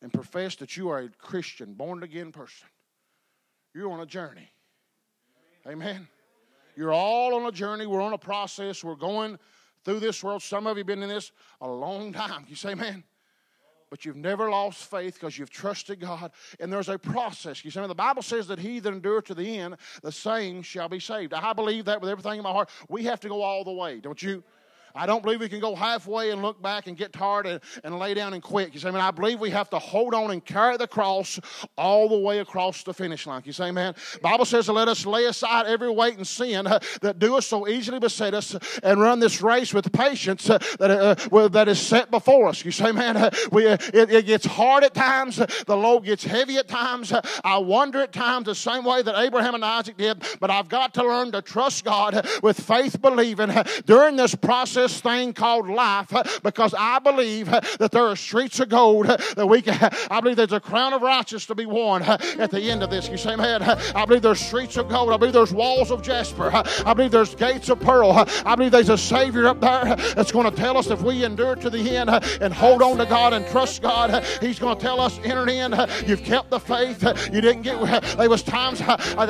and 0.02 0.12
professed 0.12 0.58
that 0.60 0.76
you 0.76 0.90
are 0.90 1.02
a 1.02 1.10
Christian, 1.10 1.76
born 1.76 2.02
again 2.02 2.32
person, 2.32 2.68
you're 3.76 3.92
on 3.92 4.00
a 4.00 4.08
journey. 4.08 4.50
Amen. 5.68 6.08
You're 6.76 6.94
all 6.94 7.34
on 7.36 7.46
a 7.46 7.52
journey. 7.52 7.88
We're 7.88 8.02
on 8.02 8.14
a 8.14 8.18
process. 8.18 8.84
We're 8.84 8.96
going 8.96 9.40
through 9.84 10.00
this 10.00 10.24
world. 10.24 10.44
Some 10.44 10.68
of 10.68 10.78
you 10.78 10.82
have 10.82 10.88
been 10.88 11.02
in 11.02 11.10
this 11.10 11.32
a 11.62 11.68
long 11.68 12.14
time. 12.14 12.46
You 12.48 12.56
say, 12.56 12.76
man, 12.76 13.04
but 13.90 14.06
you've 14.06 14.16
never 14.16 14.50
lost 14.50 14.90
faith 14.90 15.14
because 15.14 15.38
you've 15.38 15.50
trusted 15.50 16.02
God. 16.02 16.32
And 16.60 16.72
there's 16.72 16.90
a 16.90 17.00
process. 17.00 17.64
You 17.64 17.72
see, 17.72 17.86
the 17.88 17.96
Bible 17.96 18.22
says 18.22 18.48
that 18.48 18.60
he 18.60 18.80
that 18.80 18.94
endure 18.94 19.22
to 19.22 19.34
the 19.34 19.58
end, 19.58 19.78
the 20.04 20.12
same 20.12 20.62
shall 20.62 20.90
be 20.90 21.00
saved. 21.00 21.34
I 21.34 21.54
believe 21.54 21.86
that 21.86 22.02
with 22.02 22.10
everything 22.10 22.38
in 22.38 22.44
my 22.44 22.52
heart. 22.52 22.70
We 22.90 23.04
have 23.06 23.20
to 23.22 23.30
go 23.30 23.42
all 23.42 23.64
the 23.64 23.72
way, 23.72 24.00
don't 24.00 24.22
you? 24.22 24.44
I 24.96 25.06
don't 25.06 25.22
believe 25.22 25.42
we 25.42 25.50
can 25.50 25.60
go 25.60 25.76
halfway 25.76 26.32
and 26.32 26.42
look 26.42 26.62
back 26.62 26.88
and 26.88 26.96
get 26.96 27.12
tired 27.12 27.46
and, 27.46 27.60
and 27.84 28.00
lay 28.00 28.14
down 28.14 28.34
and 28.34 28.42
quit. 28.42 28.74
You 28.74 28.80
say, 28.80 28.92
man, 28.92 29.02
I 29.02 29.12
believe 29.12 29.42
we 29.42 29.50
have 29.50 29.70
to 29.72 29.80
hold 29.80 30.14
on 30.14 30.32
and 30.32 30.44
carry 30.44 30.78
the 30.78 30.88
cross 30.88 31.38
all 31.78 32.08
the 32.08 32.18
way 32.18 32.40
across 32.40 32.84
the 32.84 32.94
finish 32.94 33.28
line. 33.28 33.42
You 33.46 33.52
say, 33.52 33.72
man, 33.72 33.94
Bible 34.22 34.46
says 34.46 34.70
let 34.70 34.88
us 34.88 35.06
lay 35.06 35.26
aside 35.26 35.66
every 35.66 35.92
weight 35.92 36.16
and 36.16 36.26
sin 36.26 36.66
that 37.02 37.20
do 37.20 37.36
us 37.36 37.46
so 37.46 37.68
easily 37.68 38.00
beset 38.00 38.34
us 38.34 38.56
and 38.84 39.02
run 39.02 39.20
this 39.20 39.42
race 39.42 39.74
with 39.74 39.92
patience 39.92 40.46
that, 40.46 41.20
uh, 41.32 41.48
that 41.50 41.68
is 41.68 41.80
set 41.80 42.10
before 42.10 42.48
us. 42.48 42.64
You 42.64 42.72
say, 42.72 42.94
man, 42.94 43.32
we, 43.52 43.66
it, 43.66 43.94
it, 43.94 44.26
gets 44.26 44.46
hard 44.46 44.84
at 44.84 44.94
times. 44.94 45.36
The 45.36 45.76
load 45.76 46.06
gets 46.06 46.24
heavy 46.24 46.58
at 46.58 46.68
times. 46.68 47.14
I 47.44 47.58
wonder 47.58 48.02
at 48.02 48.14
times 48.14 48.46
the 48.46 48.56
same 48.56 48.86
way 48.86 49.02
that 49.02 49.20
Abraham 49.20 49.56
and 49.56 49.66
Isaac 49.66 49.98
did, 49.98 50.24
but 50.40 50.50
I've 50.50 50.70
got 50.70 50.94
to 50.96 51.04
learn 51.04 51.32
to 51.34 51.42
trust 51.42 51.84
God 51.84 52.26
with 52.42 52.60
faith 52.60 53.02
believing 53.02 53.52
during 53.86 54.16
this 54.16 54.36
process 54.36 54.85
this 54.86 55.02
thing 55.02 55.34
called 55.34 55.68
life 55.68 56.14
because 56.44 56.76
I 56.78 57.00
believe 57.00 57.48
that 57.48 57.90
there 57.92 58.06
are 58.06 58.16
streets 58.16 58.60
of 58.60 58.70
gold 58.70 59.08
that 59.08 59.48
we 59.48 59.64
can, 59.64 59.90
I 60.12 60.22
believe 60.22 60.38
there's 60.38 60.54
a 60.54 60.60
crown 60.60 60.94
of 60.94 61.02
righteousness 61.02 61.48
to 61.48 61.56
be 61.56 61.66
worn 61.66 62.04
at 62.04 62.52
the 62.52 62.62
end 62.62 62.84
of 62.84 62.92
this. 62.92 63.10
You 63.10 63.18
say, 63.18 63.36
man, 63.36 63.64
I 63.64 64.06
believe 64.06 64.22
there's 64.22 64.40
streets 64.40 64.78
of 64.78 64.88
gold. 64.88 65.12
I 65.12 65.18
believe 65.18 65.34
there's 65.34 65.52
walls 65.54 65.90
of 65.90 66.04
jasper. 66.04 66.52
I 66.54 66.94
believe 66.94 67.10
there's 67.10 67.34
gates 67.34 67.70
of 67.70 67.80
pearl. 67.80 68.12
I 68.46 68.56
believe 68.56 68.72
there's 68.72 68.90
a 68.90 68.98
Savior 68.98 69.48
up 69.48 69.60
there 69.60 69.96
that's 69.96 70.32
going 70.32 70.48
to 70.50 70.56
tell 70.56 70.78
us 70.78 70.92
if 70.92 71.02
we 71.02 71.26
endure 71.26 71.56
to 71.56 71.70
the 71.72 71.98
end 71.98 72.12
and 72.12 72.54
hold 72.54 72.84
on 72.84 72.98
to 72.98 73.06
God 73.06 73.34
and 73.34 73.48
trust 73.48 73.82
God, 73.82 74.24
He's 74.40 74.60
going 74.60 74.78
to 74.78 74.82
tell 74.82 75.02
us, 75.02 75.20
enter 75.24 75.50
in. 75.50 75.74
You've 76.06 76.24
kept 76.24 76.52
the 76.52 76.60
faith. 76.60 77.04
You 77.34 77.42
didn't 77.42 77.64
get, 77.64 77.82
there 78.18 78.30
was 78.30 78.44
times, 78.44 78.82
I 78.82 79.24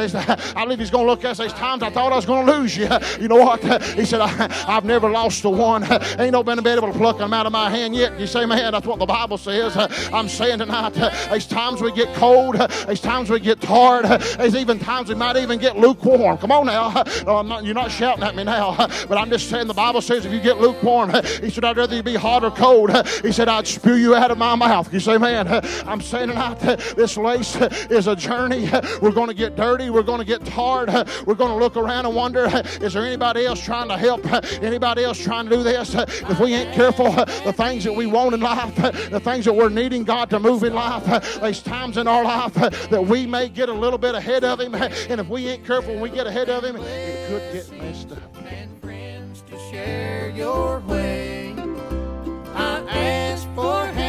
believe 0.53 0.79
He's 0.79 0.91
going 0.91 1.05
to 1.05 1.11
look 1.11 1.23
at 1.23 1.31
us, 1.31 1.37
there's 1.37 1.53
times 1.53 1.81
I 1.81 1.89
thought 1.89 2.11
I 2.11 2.17
was 2.17 2.25
going 2.25 2.45
to 2.45 2.57
lose 2.57 2.75
you. 2.75 2.89
You 3.21 3.29
know 3.29 3.37
what? 3.37 3.63
He 3.93 4.03
said, 4.03 4.19
I've 4.19 4.83
never 4.83 5.09
lost 5.09 5.44
the 5.45 5.49
one. 5.49 5.83
Ain't 6.19 6.33
no 6.33 6.43
been 6.43 6.59
able 6.59 6.91
to 6.91 6.97
pluck 6.97 7.17
them 7.17 7.33
out 7.33 7.45
of 7.45 7.51
my 7.51 7.69
hand 7.69 7.95
yet. 7.95 8.19
You 8.19 8.27
say, 8.27 8.45
man, 8.45 8.73
that's 8.73 8.85
what 8.85 8.99
the 8.99 9.05
Bible 9.05 9.37
says. 9.37 9.77
I'm 10.11 10.27
saying 10.27 10.59
tonight, 10.59 10.93
there's 10.93 11.47
times 11.47 11.81
we 11.81 11.91
get 11.91 12.13
cold. 12.15 12.55
There's 12.55 12.99
times 12.99 13.29
we 13.29 13.39
get 13.39 13.61
tired. 13.61 14.05
There's 14.05 14.55
even 14.55 14.79
times 14.79 15.09
we 15.09 15.15
might 15.15 15.37
even 15.37 15.59
get 15.59 15.77
lukewarm. 15.77 16.37
Come 16.37 16.51
on 16.51 16.65
now. 16.65 17.03
No, 17.25 17.41
not, 17.41 17.63
you're 17.63 17.73
not 17.73 17.91
shouting 17.91 18.23
at 18.23 18.35
me 18.35 18.43
now. 18.43 18.75
But 19.07 19.17
I'm 19.17 19.29
just 19.29 19.49
saying 19.49 19.67
the 19.67 19.73
Bible 19.73 20.01
says 20.01 20.25
if 20.25 20.33
you 20.33 20.41
get 20.41 20.59
lukewarm, 20.59 21.11
he 21.41 21.49
said, 21.49 21.63
I'd 21.63 21.77
rather 21.77 21.95
you 21.95 22.03
be 22.03 22.15
hot 22.15 22.43
or 22.43 22.51
cold. 22.51 22.91
He 23.21 23.31
said, 23.31 23.47
I'd 23.47 23.67
spew 23.67 23.95
you 23.95 24.15
out 24.15 24.31
of 24.31 24.37
my 24.37 24.55
mouth. 24.55 24.91
You 24.91 24.99
say, 24.99 25.17
man, 25.17 25.47
I'm 25.85 26.01
saying 26.01 26.29
tonight, 26.29 26.59
this 26.95 27.17
race 27.17 27.55
is 27.89 28.07
a 28.07 28.15
journey. 28.15 28.69
We're 29.01 29.11
going 29.11 29.27
to 29.27 29.35
get 29.35 29.55
dirty. 29.55 29.91
We're 29.91 30.01
going 30.01 30.19
to 30.19 30.25
get 30.25 30.43
tired. 30.45 30.89
We're 31.25 31.35
going 31.35 31.51
to 31.51 31.57
look 31.57 31.77
around 31.77 32.07
and 32.07 32.15
wonder, 32.15 32.49
is 32.81 32.93
there 32.93 33.05
anybody 33.05 33.45
else 33.45 33.63
trying 33.63 33.89
to 33.89 33.97
help? 33.97 34.25
Anybody 34.63 35.03
else 35.03 35.21
trying 35.21 35.34
trying 35.35 35.49
to 35.49 35.55
do 35.57 35.63
this, 35.63 35.93
if 35.93 36.39
we 36.39 36.53
ain't 36.53 36.73
careful, 36.73 37.11
the 37.11 37.53
things 37.55 37.83
that 37.83 37.93
we 37.93 38.05
want 38.05 38.33
in 38.33 38.39
life, 38.39 38.73
the 38.75 39.19
things 39.19 39.43
that 39.45 39.53
we're 39.53 39.69
needing 39.69 40.03
God 40.03 40.29
to 40.29 40.39
move 40.39 40.63
in 40.63 40.73
life, 40.73 41.03
there's 41.41 41.61
times 41.61 41.97
in 41.97 42.07
our 42.07 42.23
life 42.23 42.53
that 42.53 43.05
we 43.05 43.25
may 43.25 43.49
get 43.49 43.67
a 43.67 43.73
little 43.73 43.99
bit 43.99 44.15
ahead 44.15 44.45
of 44.45 44.61
Him. 44.61 44.75
And 44.75 45.19
if 45.19 45.27
we 45.27 45.47
ain't 45.49 45.65
careful 45.65 45.93
when 45.93 46.01
we 46.01 46.09
get 46.09 46.25
ahead 46.25 46.49
of 46.49 46.63
Him, 46.63 46.77
it 46.77 47.27
could 47.27 47.53
get 47.53 47.81
messed 47.81 48.11
up. 48.13 48.37
And 48.45 48.81
friends 48.81 49.43
to 49.49 49.59
share 49.71 50.29
your 50.29 50.79
way. 50.81 51.53
I 52.53 52.79
ask 52.87 53.45
for 53.55 53.85
help. 53.87 54.04